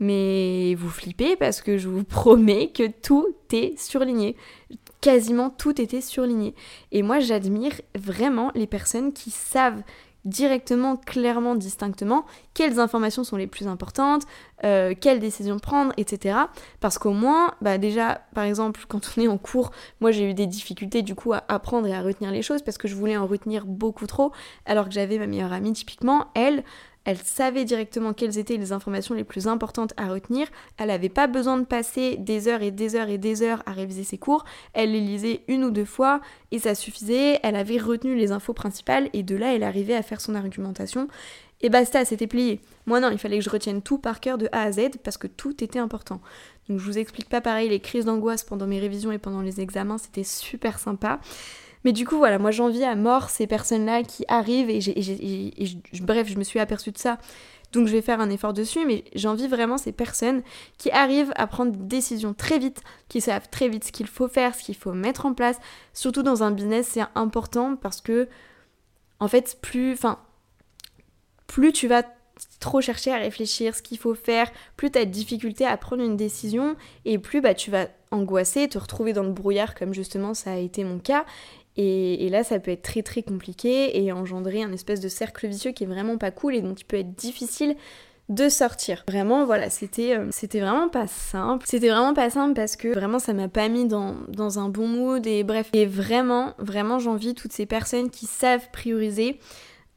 [0.00, 4.36] Mais vous flippez parce que je vous promets que tout est surligné.
[5.00, 6.54] Quasiment tout était surligné.
[6.92, 9.82] Et moi, j'admire vraiment les personnes qui savent
[10.24, 14.22] directement, clairement, distinctement quelles informations sont les plus importantes,
[14.64, 16.36] euh, quelles décisions prendre, etc.
[16.80, 20.34] Parce qu'au moins, bah déjà, par exemple, quand on est en cours, moi j'ai eu
[20.34, 23.16] des difficultés du coup à apprendre et à retenir les choses parce que je voulais
[23.16, 24.32] en retenir beaucoup trop,
[24.66, 26.64] alors que j'avais ma meilleure amie typiquement, elle,
[27.04, 30.46] elle savait directement quelles étaient les informations les plus importantes à retenir.
[30.76, 33.72] Elle n'avait pas besoin de passer des heures et des heures et des heures à
[33.72, 34.44] réviser ses cours.
[34.74, 37.40] Elle les lisait une ou deux fois et ça suffisait.
[37.42, 41.08] Elle avait retenu les infos principales et de là, elle arrivait à faire son argumentation.
[41.60, 42.60] Et basta, c'était plié.
[42.86, 45.16] Moi non, il fallait que je retienne tout par cœur de A à Z parce
[45.16, 46.20] que tout était important.
[46.68, 49.60] Donc je vous explique pas pareil les crises d'angoisse pendant mes révisions et pendant les
[49.60, 51.20] examens, c'était super sympa.
[51.88, 54.78] Mais du coup, voilà, moi j'envie à mort ces personnes-là qui arrivent et,
[56.02, 57.16] bref, je me suis aperçue de ça.
[57.72, 60.42] Donc je vais faire un effort dessus, mais j'envie vraiment ces personnes
[60.76, 64.28] qui arrivent à prendre des décisions très vite, qui savent très vite ce qu'il faut
[64.28, 65.56] faire, ce qu'il faut mettre en place.
[65.94, 68.28] Surtout dans un business, c'est important parce que,
[69.18, 70.18] en fait, plus, enfin,
[71.46, 72.02] plus tu vas
[72.60, 76.02] trop chercher à réfléchir ce qu'il faut faire, plus tu as de difficulté à prendre
[76.02, 80.34] une décision et plus bah, tu vas angoisser, te retrouver dans le brouillard comme justement
[80.34, 81.24] ça a été mon cas.
[81.80, 85.70] Et, là, ça peut être très très compliqué et engendrer un espèce de cercle vicieux
[85.70, 87.76] qui est vraiment pas cool et dont il peut être difficile
[88.28, 89.04] de sortir.
[89.06, 91.64] Vraiment, voilà, c'était euh, vraiment pas simple.
[91.68, 94.88] C'était vraiment pas simple parce que vraiment ça m'a pas mis dans, dans un bon
[94.88, 95.70] mood et bref.
[95.72, 99.38] Et vraiment, vraiment, j'envie toutes ces personnes qui savent prioriser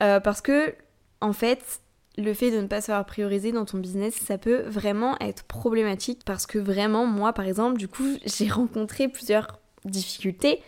[0.03, 0.75] euh, parce que,
[1.19, 1.81] en fait,
[2.15, 6.21] le fait de ne pas savoir prioriser dans ton business, ça peut vraiment être problématique
[6.25, 10.61] parce que vraiment, moi par exemple, du coup, j'ai rencontré plusieurs difficultés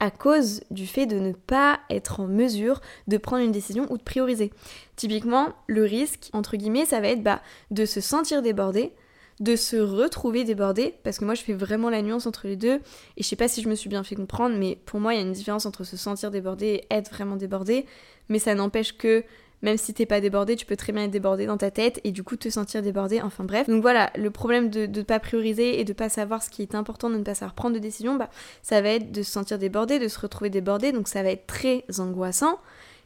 [0.00, 3.98] à cause du fait de ne pas être en mesure de prendre une décision ou
[3.98, 4.52] de prioriser.
[4.96, 8.92] Typiquement, le risque, entre guillemets, ça va être bah, de se sentir débordé,
[9.40, 12.80] de se retrouver débordé, parce que moi je fais vraiment la nuance entre les deux,
[13.16, 15.16] et je sais pas si je me suis bien fait comprendre, mais pour moi il
[15.18, 17.86] y a une différence entre se sentir débordé et être vraiment débordé,
[18.28, 19.24] mais ça n'empêche que
[19.62, 22.12] même si t'es pas débordé, tu peux très bien être débordé dans ta tête et
[22.12, 23.68] du coup te sentir débordé, enfin bref.
[23.68, 26.74] Donc voilà, le problème de ne pas prioriser et de pas savoir ce qui est
[26.74, 28.30] important, de ne pas savoir prendre de décision, bah
[28.62, 31.46] ça va être de se sentir débordé, de se retrouver débordé, donc ça va être
[31.46, 32.58] très angoissant.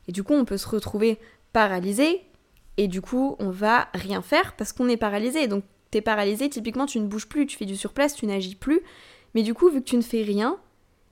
[0.08, 1.18] Et du coup, on peut se retrouver
[1.52, 2.22] paralysé
[2.76, 5.46] et du coup, on va rien faire parce qu'on est paralysé.
[5.46, 8.80] Donc t'es paralysé, typiquement tu ne bouges plus, tu fais du surplace, tu n'agis plus.
[9.34, 10.58] Mais du coup, vu que tu ne fais rien,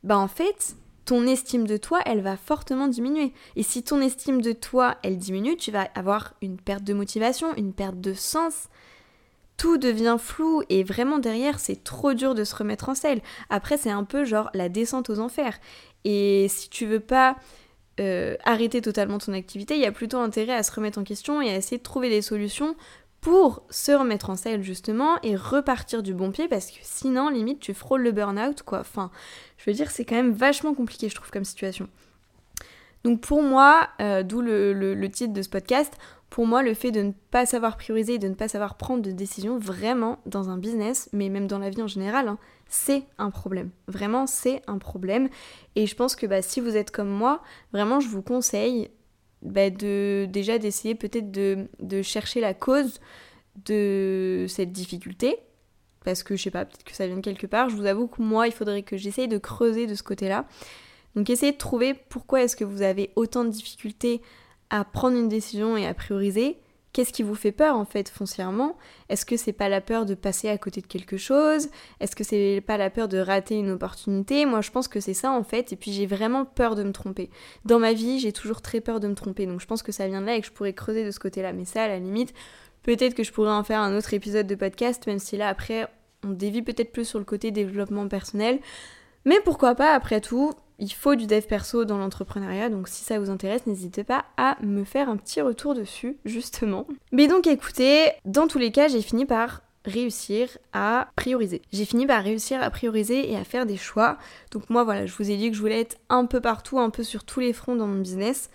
[0.03, 0.76] bah en fait,
[1.11, 3.33] ton estime de toi, elle va fortement diminuer.
[3.57, 7.53] Et si ton estime de toi, elle diminue, tu vas avoir une perte de motivation,
[7.57, 8.68] une perte de sens.
[9.57, 13.23] Tout devient flou et vraiment derrière, c'est trop dur de se remettre en selle.
[13.49, 15.59] Après, c'est un peu genre la descente aux enfers.
[16.05, 17.35] Et si tu veux pas
[17.99, 21.42] euh, arrêter totalement ton activité, il y a plutôt intérêt à se remettre en question
[21.42, 22.77] et à essayer de trouver des solutions
[23.20, 27.61] pour se remettre en selle justement et repartir du bon pied parce que sinon limite
[27.61, 28.80] tu frôles le burn-out quoi.
[28.80, 29.11] Enfin,
[29.59, 31.88] je veux dire c'est quand même vachement compliqué je trouve comme situation.
[33.04, 35.96] Donc pour moi, euh, d'où le, titre de ce podcast,
[36.28, 39.02] pour moi le fait de ne pas savoir prioriser et de ne pas savoir prendre
[39.02, 43.04] de décisions vraiment dans un business, mais même dans la vie en général, hein, c'est
[43.18, 43.70] un problème.
[43.88, 45.28] Vraiment c'est un problème.
[45.76, 48.90] Et je pense que bah, si vous êtes comme moi, vraiment je vous conseille
[49.42, 53.00] bah, de, déjà d'essayer peut-être de, chercher la cause
[53.64, 55.38] de cette difficulté.
[56.05, 57.68] Parce que je sais pas, peut-être que ça vient de quelque part.
[57.68, 60.46] Je vous avoue que moi, il faudrait que j'essaye de creuser de ce côté-là.
[61.14, 64.22] Donc essayez de trouver pourquoi est-ce que vous avez autant de difficultés
[64.70, 66.59] à prendre une décision et à prioriser.
[66.92, 68.76] Qu'est-ce qui vous fait peur en fait foncièrement?
[69.09, 71.68] Est-ce que c'est pas la peur de passer à côté de quelque chose?
[72.00, 74.44] Est-ce que c'est pas la peur de rater une opportunité?
[74.44, 76.92] Moi je pense que c'est ça en fait et puis j'ai vraiment peur de me
[76.92, 77.31] tromper.
[77.64, 80.09] Dans ma vie j'ai toujours très peur de me tromper donc je pense que ça
[80.09, 81.98] vient de là et que je pourrais creuser de ce côté-là mais ça à la
[81.98, 82.35] limite
[82.83, 85.88] peut-être que je pourrais en faire un autre épisode de podcast même si là après
[86.24, 88.59] on dévie peut-être plus sur le côté développement personnel.
[89.24, 93.20] Mais pourquoi pas après tout il faut du dev perso dans l'entrepreneuriat, donc si ça
[93.20, 96.87] vous intéresse, n'hésitez pas à me faire un petit retour dessus, justement.
[97.12, 101.61] Mais donc écoutez, dans tous les cas, j'ai fini par réussir à prioriser.
[101.70, 104.16] J'ai fini par réussir à prioriser et à faire des choix.
[104.52, 106.90] Donc moi voilà, je vous ai dit que je voulais être un peu partout, un
[106.90, 108.50] peu sur tous les fronts dans mon business.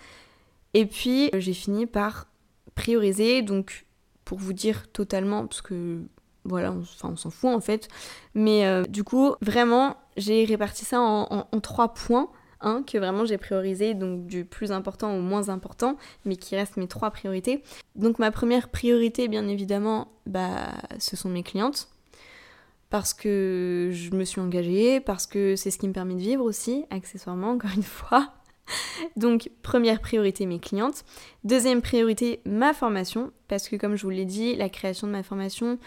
[0.74, 2.26] Et puis j'ai fini par
[2.74, 3.86] prioriser, donc
[4.24, 6.00] pour vous dire totalement, parce que
[6.44, 7.88] voilà, on, enfin on s'en fout en fait.
[8.34, 12.28] Mais euh, du coup, vraiment, j'ai réparti ça en, trois points.
[12.62, 16.78] Hein, que vraiment j'ai priorisé, donc du plus important au moins important, mais qui restent
[16.78, 17.62] mes trois priorités.
[17.96, 21.90] Donc ma première priorité, bien évidemment, bah, ce sont mes clientes,
[22.88, 26.42] parce que je me suis engagée, parce que c'est ce qui me permet de vivre
[26.42, 28.32] aussi, accessoirement, encore une fois.
[29.16, 31.04] Donc première priorité mes clientes.
[31.44, 35.22] Deuxième priorité ma formation parce que comme je vous l'ai dit, la création de ma
[35.22, 35.78] formation,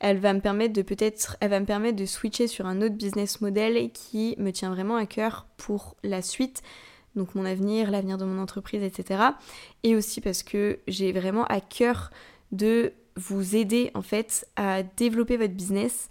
[0.00, 4.96] elle va me permettre de switcher sur un autre business model qui me tient vraiment
[4.96, 6.62] à cœur pour la suite,
[7.14, 9.22] donc mon avenir, l'avenir de mon entreprise, etc.
[9.82, 12.10] Et aussi parce que j'ai vraiment à cœur
[12.52, 16.10] de vous aider en fait à développer votre business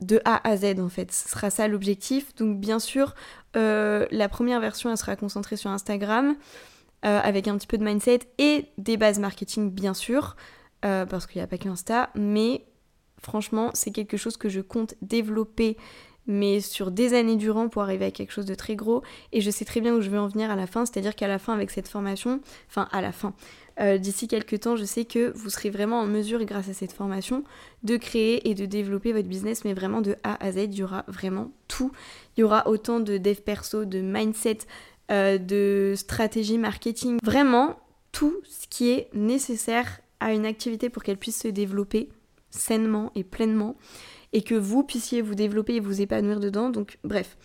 [0.00, 1.10] de A à Z en fait.
[1.10, 2.34] Ce sera ça l'objectif.
[2.34, 3.14] Donc bien sûr,
[3.56, 6.36] euh, la première version elle sera concentrée sur Instagram
[7.06, 10.36] euh, avec un petit peu de mindset et des bases marketing bien sûr.
[10.84, 12.66] Euh, parce qu'il n'y a pas qu'Insta, mais
[13.24, 15.76] Franchement, c'est quelque chose que je compte développer
[16.26, 19.50] mais sur des années durant pour arriver à quelque chose de très gros et je
[19.50, 21.52] sais très bien où je veux en venir à la fin, c'est-à-dire qu'à la fin
[21.52, 23.34] avec cette formation, enfin à la fin,
[23.80, 26.92] euh, d'ici quelques temps, je sais que vous serez vraiment en mesure, grâce à cette
[26.92, 27.44] formation,
[27.82, 30.82] de créer et de développer votre business, mais vraiment de A à Z, il y
[30.82, 31.90] aura vraiment tout.
[32.36, 34.58] Il y aura autant de dev perso, de mindset,
[35.10, 37.78] euh, de stratégie marketing, vraiment
[38.12, 42.08] tout ce qui est nécessaire à une activité pour qu'elle puisse se développer
[42.58, 43.76] sainement et pleinement
[44.32, 46.70] et que vous puissiez vous développer et vous épanouir dedans.
[46.70, 47.36] Donc bref.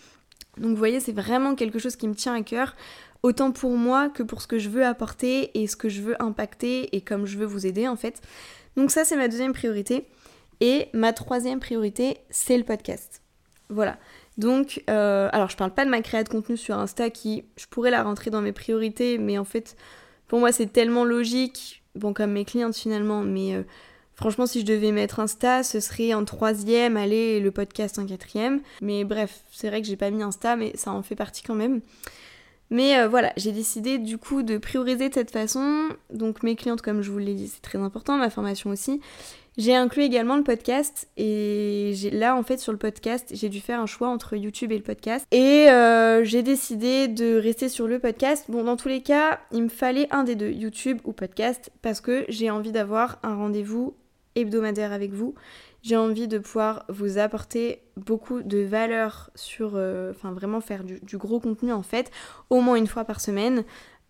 [0.58, 2.76] Donc vous voyez, c'est vraiment quelque chose qui me tient à cœur.
[3.22, 6.22] autant pour moi que pour ce que je veux apporter et ce que je veux
[6.22, 8.22] impacter et comme je veux vous aider en fait.
[8.76, 10.08] Donc ça c'est ma deuxième priorité.
[10.62, 13.22] Et ma troisième priorité, c'est le podcast.
[13.70, 13.98] Voilà.
[14.38, 17.66] Donc, euh, alors je parle pas de ma création de contenu sur Insta qui, je
[17.68, 19.76] pourrais la rentrer dans mes priorités, mais en fait,
[20.28, 23.64] pour moi c'est tellement logique, bon comme mes clientes finalement, mais euh,
[24.20, 28.60] franchement si je devais mettre Insta, ce serait en troisième, allez, le podcast en quatrième.
[28.82, 31.56] Mais bref, c'est vrai que j'ai pas mis Insta, mais ça en fait partie quand
[31.56, 31.80] même.
[32.70, 35.90] Mais euh, voilà, j'ai décidé du coup de prioriser de cette façon.
[36.14, 39.00] Donc mes clientes, comme je vous l'ai dit, c'est très important, ma formation aussi.
[39.58, 43.82] J'ai inclus également le podcast et là en fait sur le podcast j'ai dû faire
[43.82, 48.00] un choix entre YouTube et le podcast et euh, j'ai décidé de rester sur le
[48.00, 48.46] podcast.
[48.48, 52.00] Bon dans tous les cas il me fallait un des deux, YouTube ou podcast parce
[52.00, 53.96] que j'ai envie d'avoir un rendez-vous
[54.42, 55.36] hebdomadaire avec vous
[55.82, 61.18] j'ai envie de pouvoir vous apporter beaucoup de valeur sur, euh, enfin vraiment faire du,
[61.18, 62.12] gros contenu en fait,
[62.50, 63.64] au moins une fois par semaine,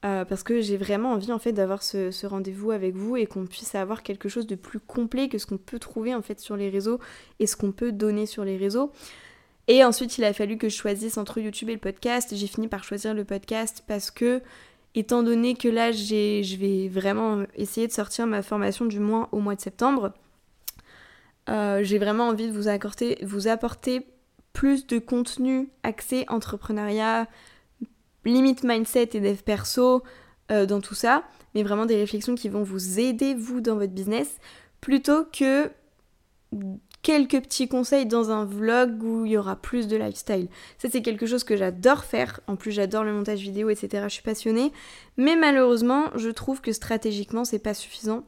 [0.06, 3.46] euh, parce que j'ai vraiment envie en fait d'avoir ce, rendez-vous avec vous et qu'on
[3.46, 6.56] puisse avoir quelque chose de plus complet que ce qu'on peut trouver en fait sur
[6.56, 7.00] les réseaux
[7.39, 8.92] et ce qu'on peut donner sur les réseaux.
[9.68, 12.36] Et ensuite, il a fallu que je choisisse entre YouTube et le podcast.
[12.36, 14.42] J'ai fini par choisir le podcast parce que,
[14.95, 19.39] étant donné que là, je vais vraiment essayer de sortir ma formation du moins au
[19.39, 20.13] mois de septembre,
[21.49, 24.08] euh, j'ai vraiment envie de vous apporter,
[24.54, 27.28] plus de contenu axé entrepreneuriat,
[28.25, 30.04] limite mindset et dev perso
[30.52, 31.23] euh, dans tout ça,
[31.56, 34.38] mais vraiment des réflexions qui vont vous aider vous dans votre business
[34.82, 35.71] plutôt que
[37.02, 40.48] quelques petits conseils dans un vlog où il y aura plus de lifestyle.
[40.78, 44.14] Ça c'est quelque chose que j'adore faire, en plus j'adore le montage vidéo etc, je
[44.14, 44.72] suis passionnée,
[45.18, 48.24] mais malheureusement je trouve que stratégiquement c'est pas suffisant.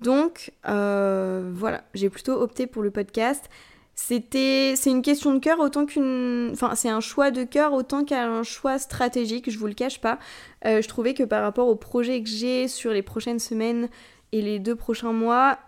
[0.00, 3.48] Donc euh, voilà, j'ai plutôt opté pour le podcast.
[3.94, 8.04] C'était, c'est une question de cœur autant qu'une, enfin c'est un choix de cœur autant
[8.04, 9.50] qu'un choix stratégique.
[9.50, 10.18] Je vous le cache pas.
[10.64, 13.90] Euh, je trouvais que par rapport au projet que j'ai sur les prochaines semaines
[14.32, 15.58] et les deux prochains mois,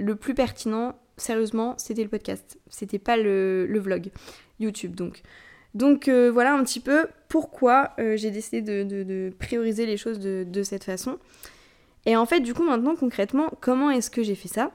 [0.00, 2.58] le plus pertinent, sérieusement, c'était le podcast.
[2.68, 4.10] C'était pas le, vlog
[4.60, 5.22] YouTube donc.
[5.74, 10.84] Donc euh, voilà un petit peu pourquoi j'ai décidé de, prioriser les choses de cette
[10.84, 11.18] façon.
[12.06, 14.70] Et en fait, du coup, maintenant, concrètement, comment est-ce que j'ai fait ça?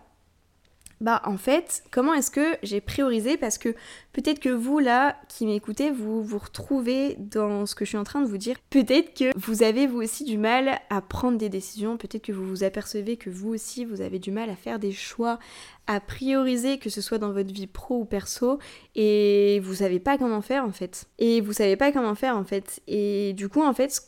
[1.02, 3.36] Bah en fait, comment est-ce que j'ai priorisé?
[3.36, 3.70] Parce que
[4.14, 8.04] peut-être que vous là qui m'écoutez, vous vous retrouvez dans ce que je suis en
[8.04, 8.56] train de vous dire.
[8.70, 12.46] Peut-être que vous avez vous aussi du mal à prendre des décisions, peut-être que vous
[12.46, 15.40] vous apercevez que vous aussi vous avez du mal à faire des choix,
[15.88, 18.60] à prioriser, que ce soit dans votre vie pro ou perso,
[18.94, 21.06] et vous savez pas comment faire en fait.
[21.18, 22.80] Et vous savez pas comment faire en fait.
[22.88, 24.04] Et du coup en fait,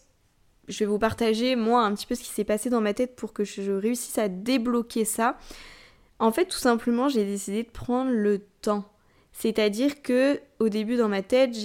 [0.67, 3.15] je vais vous partager moi un petit peu ce qui s'est passé dans ma tête
[3.15, 5.39] pour que je réussisse à débloquer ça.
[6.19, 8.85] En fait, tout simplement, j'ai décidé de prendre le temps.
[9.31, 11.55] C'est-à-dire que au début dans ma tête,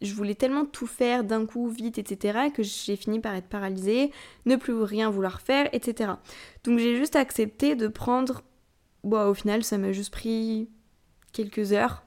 [0.00, 4.10] je voulais tellement tout faire d'un coup, vite, etc., que j'ai fini par être paralysée,
[4.46, 6.12] ne plus rien vouloir faire, etc.
[6.64, 8.42] Donc j'ai juste accepté de prendre.
[9.04, 10.68] Bon, au final, ça m'a juste pris
[11.32, 12.02] quelques heures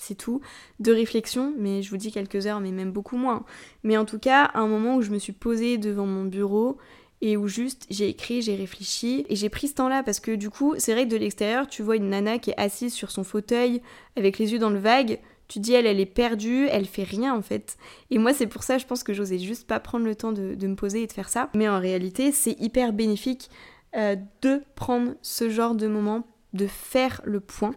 [0.00, 0.40] c'est tout,
[0.80, 3.44] de réflexion, mais je vous dis quelques heures, mais même beaucoup moins.
[3.82, 6.78] Mais en tout cas, un moment où je me suis posée devant mon bureau
[7.22, 10.50] et où juste j'ai écrit, j'ai réfléchi et j'ai pris ce temps-là parce que du
[10.50, 13.24] coup, c'est vrai que de l'extérieur, tu vois une nana qui est assise sur son
[13.24, 13.80] fauteuil
[14.16, 17.34] avec les yeux dans le vague, tu dis elle, elle est perdue, elle fait rien
[17.34, 17.76] en fait.
[18.10, 20.66] Et moi, c'est pour ça, je pense que j'osais juste pas prendre le temps de,
[20.66, 21.50] me poser et de faire ça.
[21.54, 23.50] Mais en réalité, c'est hyper bénéfique
[23.96, 27.74] euh, de prendre ce genre de moment, de faire le point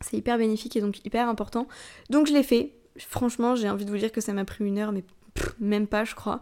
[0.00, 1.66] c'est hyper bénéfique et donc hyper important.
[2.10, 2.72] Donc je l'ai fait.
[2.98, 5.04] Franchement, j'ai envie de vous dire que ça m'a pris une heure, mais
[5.60, 6.40] même pas, je crois.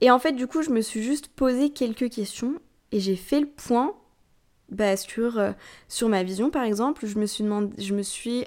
[0.00, 2.54] Et en fait, du coup, je me suis juste posé quelques questions
[2.92, 3.94] et j'ai fait le point
[4.68, 5.52] bah, sur, euh,
[5.88, 7.06] sur ma vision, par exemple.
[7.06, 8.44] Je me suis demandé, je me suis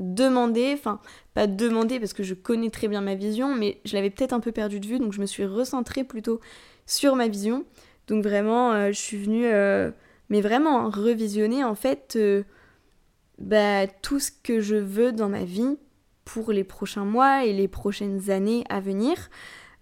[0.00, 1.00] demandé, enfin,
[1.34, 4.40] pas demandé parce que je connais très bien ma vision, mais je l'avais peut-être un
[4.40, 6.40] peu perdu de vue, donc je me suis recentrée plutôt
[6.86, 7.64] sur ma vision.
[8.06, 9.90] Donc vraiment, euh, je suis venue, euh,
[10.28, 12.18] mais vraiment, hein, revisionner en fait
[13.38, 15.76] bah, tout ce que je veux dans ma vie
[16.24, 19.30] pour les prochains mois et les prochaines années à venir.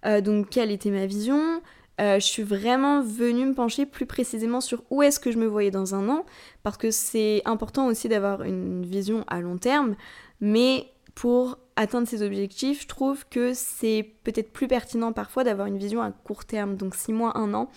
[0.05, 1.61] Euh, donc quelle était ma vision?
[1.99, 5.47] Euh, Je suis vraiment venue me pencher plus précisément sur où est-ce que je me
[5.47, 6.25] voyais dans un an,
[6.63, 9.95] parce que c'est important aussi d'avoir une vision à long terme,
[10.39, 15.77] mais pour atteindre ces objectifs, je trouve que c'est peut-être plus pertinent parfois d'avoir une
[15.77, 17.69] vision à court terme, donc 6 mois, 1 an.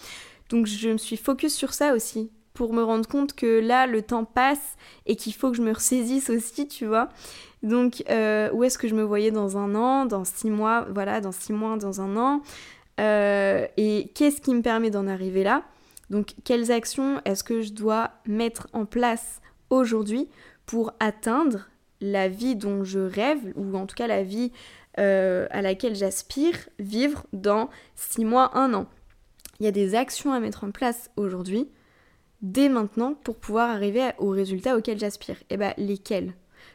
[0.51, 2.31] Donc je me suis focus sur ça aussi,
[2.61, 5.73] pour me rendre compte que là, le temps passe et qu'il faut que je me
[5.73, 7.09] ressaisisse aussi, tu vois.
[7.63, 11.23] Donc, euh, où est-ce que je me voyais dans un an, dans six mois, voilà,
[11.23, 12.43] dans six mois, dans un an
[13.01, 15.63] euh, Et qu'est-ce qui me permet d'en arriver là?
[16.11, 19.41] Donc, quelles actions est-ce que je dois mettre en place
[19.71, 20.29] aujourd'hui
[20.67, 21.71] pour atteindre
[22.03, 24.53] la vie dont je rêve, ou en tout cas la vie
[24.99, 28.87] à laquelle j'aspire vivre dans 6 mois, 1 an?
[29.61, 31.71] Il y a des actions à mettre en place aujourd'hui,
[32.43, 35.37] dès maintenant, pour pouvoir arriver au résultat auquel j'aspire.
[35.43, 36.35] Et eh bien, lesquels?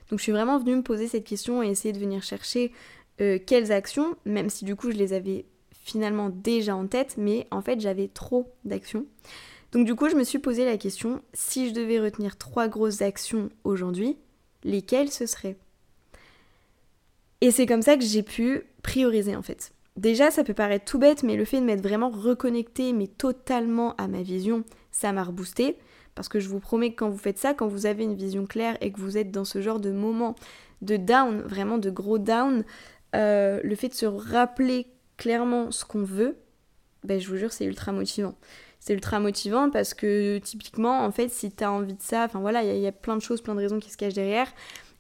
[0.10, 2.72] Donc je suis vraiment venue me poser cette question et essayer de venir chercher
[3.18, 7.62] quelles actions, même si du coup je les avais finalement déjà en tête, mais en
[7.62, 9.06] fait j'avais trop d'actions.
[9.72, 13.02] Donc du coup je me suis posé la question, si je devais retenir trois grosses
[13.02, 14.18] actions aujourd'hui,
[14.64, 15.58] lesquelles ce seraient?
[17.42, 19.72] Et c'est comme ça que j'ai pu prioriser en fait.
[19.96, 23.96] Déjà ça peut paraître tout bête, mais le fait de m'être vraiment reconnecté, mais totalement
[23.96, 24.64] à ma vision,
[24.96, 25.78] ça m'a reboosté.
[26.16, 28.46] Parce que je vous promets que quand vous faites ça, quand vous avez une vision
[28.46, 30.36] claire et que vous êtes dans ce genre de moment
[30.82, 32.64] de down, vraiment de gros down,
[33.14, 34.88] euh, le fait de se rappeler
[35.18, 36.38] clairement ce qu'on veut,
[37.04, 38.36] ben, je vous jure, c'est ultra motivant.
[38.80, 42.64] C'est ultra motivant parce que typiquement, en fait, si t'as envie de ça, enfin voilà,
[42.64, 44.48] il y, a plein de choses, plein de raisons qui se cachent derrière,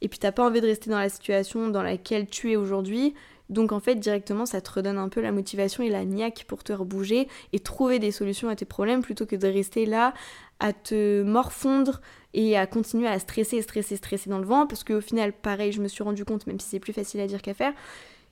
[0.01, 3.13] et puis t'as pas envie de rester dans la situation dans laquelle tu es aujourd'hui,
[3.49, 6.63] donc en fait, directement, ça te redonne un peu la motivation et la niaque pour
[6.63, 10.13] te rebouger et trouver des solutions à tes problèmes plutôt que de rester là
[10.59, 12.01] à te morfondre
[12.33, 14.67] et à continuer à stresser, stresser, stresser dans le vent.
[14.67, 17.27] Parce qu'au final, pareil, je me suis rendu compte, même si c'est plus facile à
[17.27, 17.73] dire qu'à faire,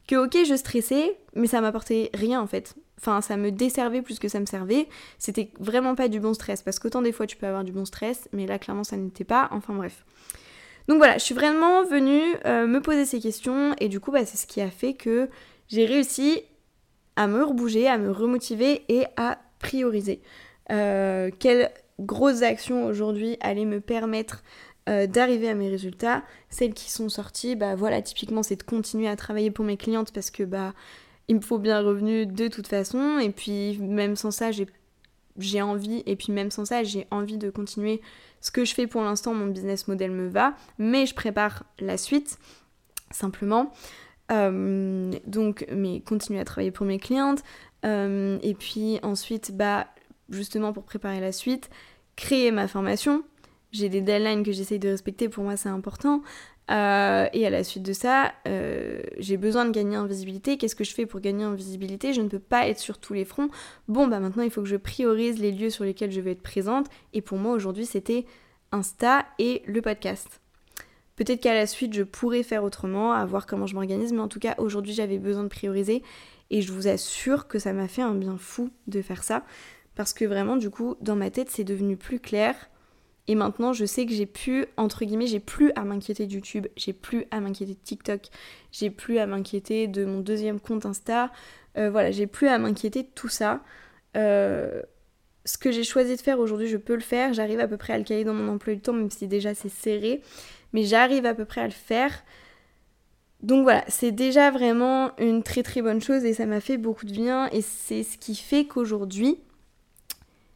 [0.07, 2.76] que ok je stressais mais ça m'apportait rien en fait.
[2.99, 4.88] Enfin ça me desservait plus que ça me servait.
[5.18, 6.61] C'était vraiment pas du bon stress.
[6.61, 9.24] Parce qu'autant des fois tu peux avoir du bon stress mais là clairement ça n'était
[9.24, 9.47] pas.
[9.51, 10.05] Enfin bref
[10.88, 14.26] donc voilà je suis vraiment venue euh, me poser ces questions et du coup bah,
[14.26, 15.30] c'est ce qui a fait que
[15.68, 16.42] j'ai réussi
[17.16, 20.22] à me rebouger à me remotiver et à prioriser
[20.72, 24.44] euh, quelles grosses actions aujourd'hui allaient me permettre
[24.90, 26.24] euh, d'arriver à mes résultats?
[26.50, 30.12] Celles qui sont sorties, bah voilà, typiquement c'est de continuer à travailler pour mes clientes
[30.12, 30.74] parce que bah
[31.30, 33.20] il me faut bien revenu de toute façon.
[33.20, 34.68] Et puis même sans ça, j'ai
[35.62, 38.02] envie, et puis même sans ça, j'ai envie de continuer
[38.42, 41.98] ce que je fais pour l'instant, mon business model me va, mais je prépare la
[41.98, 42.38] suite,
[43.12, 43.72] simplement.
[44.32, 47.44] Euh, donc, mais continuer à travailler pour mes clientes.
[47.86, 49.88] Euh, et puis ensuite, bah,
[50.30, 51.70] justement pour préparer la suite,
[52.16, 53.24] créer ma formation,
[53.72, 56.22] j'ai des deadlines que j'essaye de respecter, pour moi c'est important.
[56.72, 60.57] Euh, et à la suite de ça, euh, j'ai besoin de gagner en visibilité.
[60.57, 62.14] Qu'est-ce que je fais pour gagner en visibilité?
[62.14, 63.49] Je ne peux pas être sur tous les fronts.
[63.88, 66.41] Bon, bah maintenant il faut que je priorise les lieux sur lesquels je vais être
[66.41, 66.88] présente.
[67.14, 68.26] Et pour moi aujourd'hui c'était
[68.72, 70.41] Insta et le podcast.
[71.16, 74.30] Peut-être qu'à la suite je pourrais faire autrement, à voir comment je m'organise, mais en
[74.30, 76.01] tout cas aujourd'hui j'avais besoin de prioriser
[76.49, 79.43] et je vous assure que ça m'a fait un bien fou de faire ça
[79.95, 82.55] parce que vraiment du coup dans ma tête c'est devenu plus clair
[83.28, 86.68] et maintenant, je sais que j'ai pu, entre guillemets, j'ai plus à m'inquiéter de YouTube,
[86.76, 88.28] j'ai plus à m'inquiéter de TikTok,
[88.72, 91.32] j'ai plus à m'inquiéter de mon deuxième compte Insta.
[91.78, 93.62] Euh, voilà, j'ai plus à m'inquiéter de tout ça.
[94.18, 94.82] Euh,
[95.46, 97.34] ce que j'ai choisi de faire aujourd'hui, je peux le faire.
[97.34, 99.56] J'arrive à peu près à le caler dans mon emploi du temps, même si déjà
[99.56, 100.22] c'est serré.
[100.74, 102.24] Mais j'arrive à peu près à le faire.
[103.42, 107.06] Donc voilà, c'est déjà vraiment une très très bonne chose et ça m'a fait beaucoup
[107.06, 107.48] de bien.
[107.52, 109.40] Et c'est ce qui fait qu'aujourd'hui,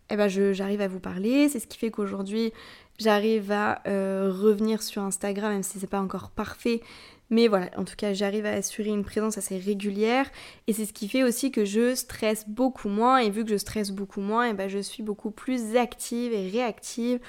[0.09, 1.49] eh ben j'arrive à vous parler.
[1.49, 2.53] C'est ce qui fait qu'aujourd'hui,
[2.99, 6.81] j'arrive à euh, revenir sur Instagram, même si c'est pas encore parfait.
[7.29, 10.29] Mais voilà, en tout cas, j'arrive à assurer une présence assez régulière.
[10.67, 13.17] Et c'est ce qui fait aussi que je stresse beaucoup moins.
[13.17, 16.49] Et vu que je stresse beaucoup moins, eh ben je suis beaucoup plus active et
[16.49, 17.19] réactive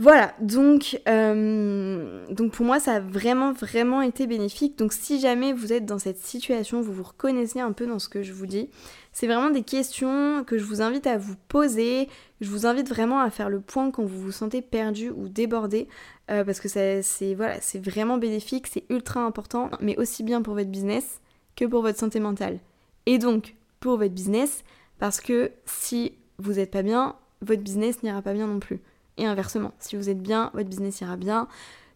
[0.00, 4.78] voilà, donc, euh, donc pour moi ça a vraiment vraiment été bénéfique.
[4.78, 8.08] Donc si jamais vous êtes dans cette situation, vous vous reconnaissez un peu dans ce
[8.08, 8.70] que je vous dis,
[9.12, 12.08] c'est vraiment des questions que je vous invite à vous poser.
[12.40, 15.88] Je vous invite vraiment à faire le point quand vous vous sentez perdu ou débordé,
[16.30, 20.54] euh, parce que c'est voilà, c'est vraiment bénéfique, c'est ultra important, mais aussi bien pour
[20.54, 21.20] votre business
[21.56, 22.58] que pour votre santé mentale.
[23.06, 24.62] Et donc pour votre business,
[24.98, 28.80] parce que si vous n'êtes pas bien, votre business n'ira pas bien non plus
[29.16, 29.72] et inversement.
[29.78, 31.48] Si vous êtes bien, votre business ira bien.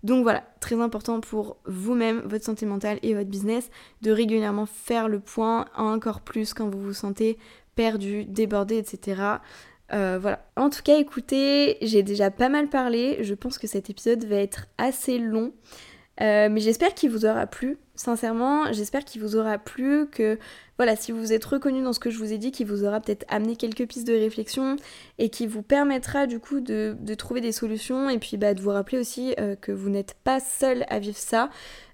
[0.05, 3.71] Donc voilà, très important pour vous-même, votre santé mentale et votre business,
[4.03, 7.39] de régulièrement faire le point encore plus quand vous vous sentez
[7.75, 9.23] perdu, débordé, etc.
[9.93, 10.47] Euh, voilà.
[10.57, 13.19] En tout cas, écoutez, j'ai déjà pas mal parlé.
[13.23, 15.53] Je pense que cet épisode va être assez long.
[16.21, 20.39] Euh, mais j'espère qu'il vous aura plu, sincèrement, j'espère qu'il vous aura plu, que
[20.77, 23.01] voilà, si vous êtes reconnu dans ce que je vous ai dit, qu'il vous aura
[23.01, 24.77] peut-être amené quelques pistes de réflexion
[25.19, 28.71] et qui vous permettra du coup de, trouver des solutions et puis bah, de vous
[28.71, 31.51] rappeler aussi euh, que vous n'êtes pas seul à vivre ça.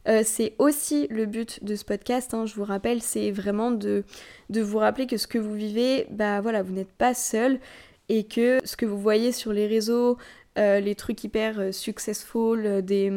[0.09, 4.05] Euh, c'est aussi le but de ce podcast, hein, je vous rappelle, c'est vraiment de,
[4.51, 7.59] de vous rappeler que ce que vous vivez, bah voilà, vous n'êtes pas seul
[8.11, 10.19] et que ce que vous voyez sur les réseaux,
[10.61, 13.11] euh, les trucs hyper euh, successful, euh, des,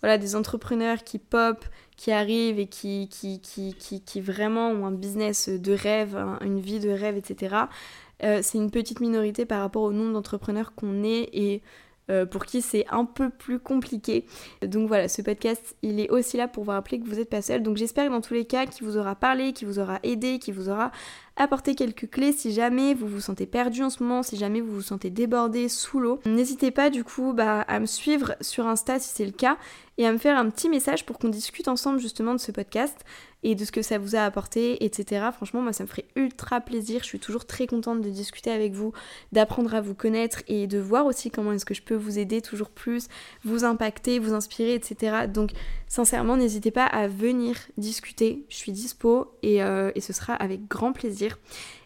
[0.00, 1.62] voilà, des entrepreneurs qui pop,
[1.96, 6.80] qui arrivent et qui, qui, qui, qui, vraiment ont un business de rêve, une vie
[6.80, 7.56] de rêve, etc.
[8.20, 11.62] c'est une petite minorité par rapport au nombre d'entrepreneurs qu'on est et
[12.30, 14.26] pour qui c'est un peu plus compliqué.
[14.60, 17.40] Donc voilà, ce podcast, il est aussi là pour vous rappeler que vous n'êtes pas
[17.40, 17.62] seul.
[17.62, 20.38] Donc j'espère que dans tous les cas, qu'il vous aura parlé, qu'il vous aura aidé,
[20.38, 20.92] qu'il vous aura
[21.36, 24.72] apporter quelques clés si jamais vous vous sentez perdu en ce moment, si jamais vous
[24.72, 26.20] vous sentez débordé, sous l'eau.
[26.26, 29.58] N'hésitez pas du coup bah, à me suivre sur Insta si c'est le cas
[29.98, 33.04] et à me faire un petit message pour qu'on discute ensemble justement de ce podcast
[33.42, 35.26] et de ce que ça vous a apporté, etc.
[35.32, 37.02] Franchement, moi, ça me ferait ultra plaisir.
[37.02, 38.92] Je suis toujours très contente de discuter avec vous,
[39.30, 42.42] d'apprendre à vous connaître et de voir aussi comment est-ce que je peux vous aider
[42.42, 43.08] toujours plus,
[43.44, 45.26] vous impacter, vous inspirer, etc.
[45.32, 45.50] Donc,
[45.86, 48.44] sincèrement, n'hésitez pas à venir discuter.
[48.48, 51.38] Je suis dispo et, euh, et ce sera avec grand plaisir.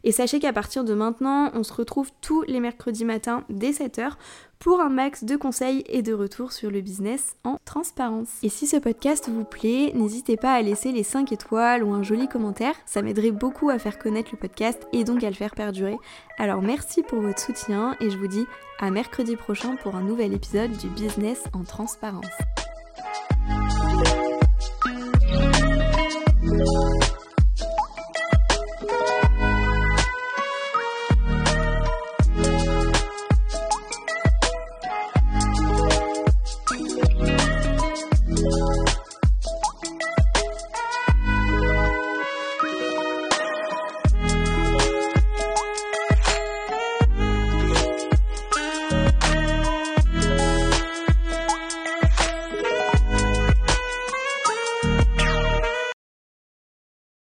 [0.04, 4.12] Et sachez qu'à partir de maintenant, on se retrouve tous les mercredis matins dès 7h
[4.58, 8.28] pour un max de conseils et de retours sur le business en transparence.
[8.42, 12.02] Et si ce podcast vous plaît, n'hésitez pas à laisser les 5 étoiles ou un
[12.02, 15.54] joli commentaire, ça m'aiderait beaucoup à faire connaître le podcast et donc à le faire
[15.54, 15.96] perdurer.
[16.38, 18.46] Alors merci pour votre soutien et je vous dis
[18.78, 22.26] à mercredi prochain pour un nouvel épisode du business en transparence.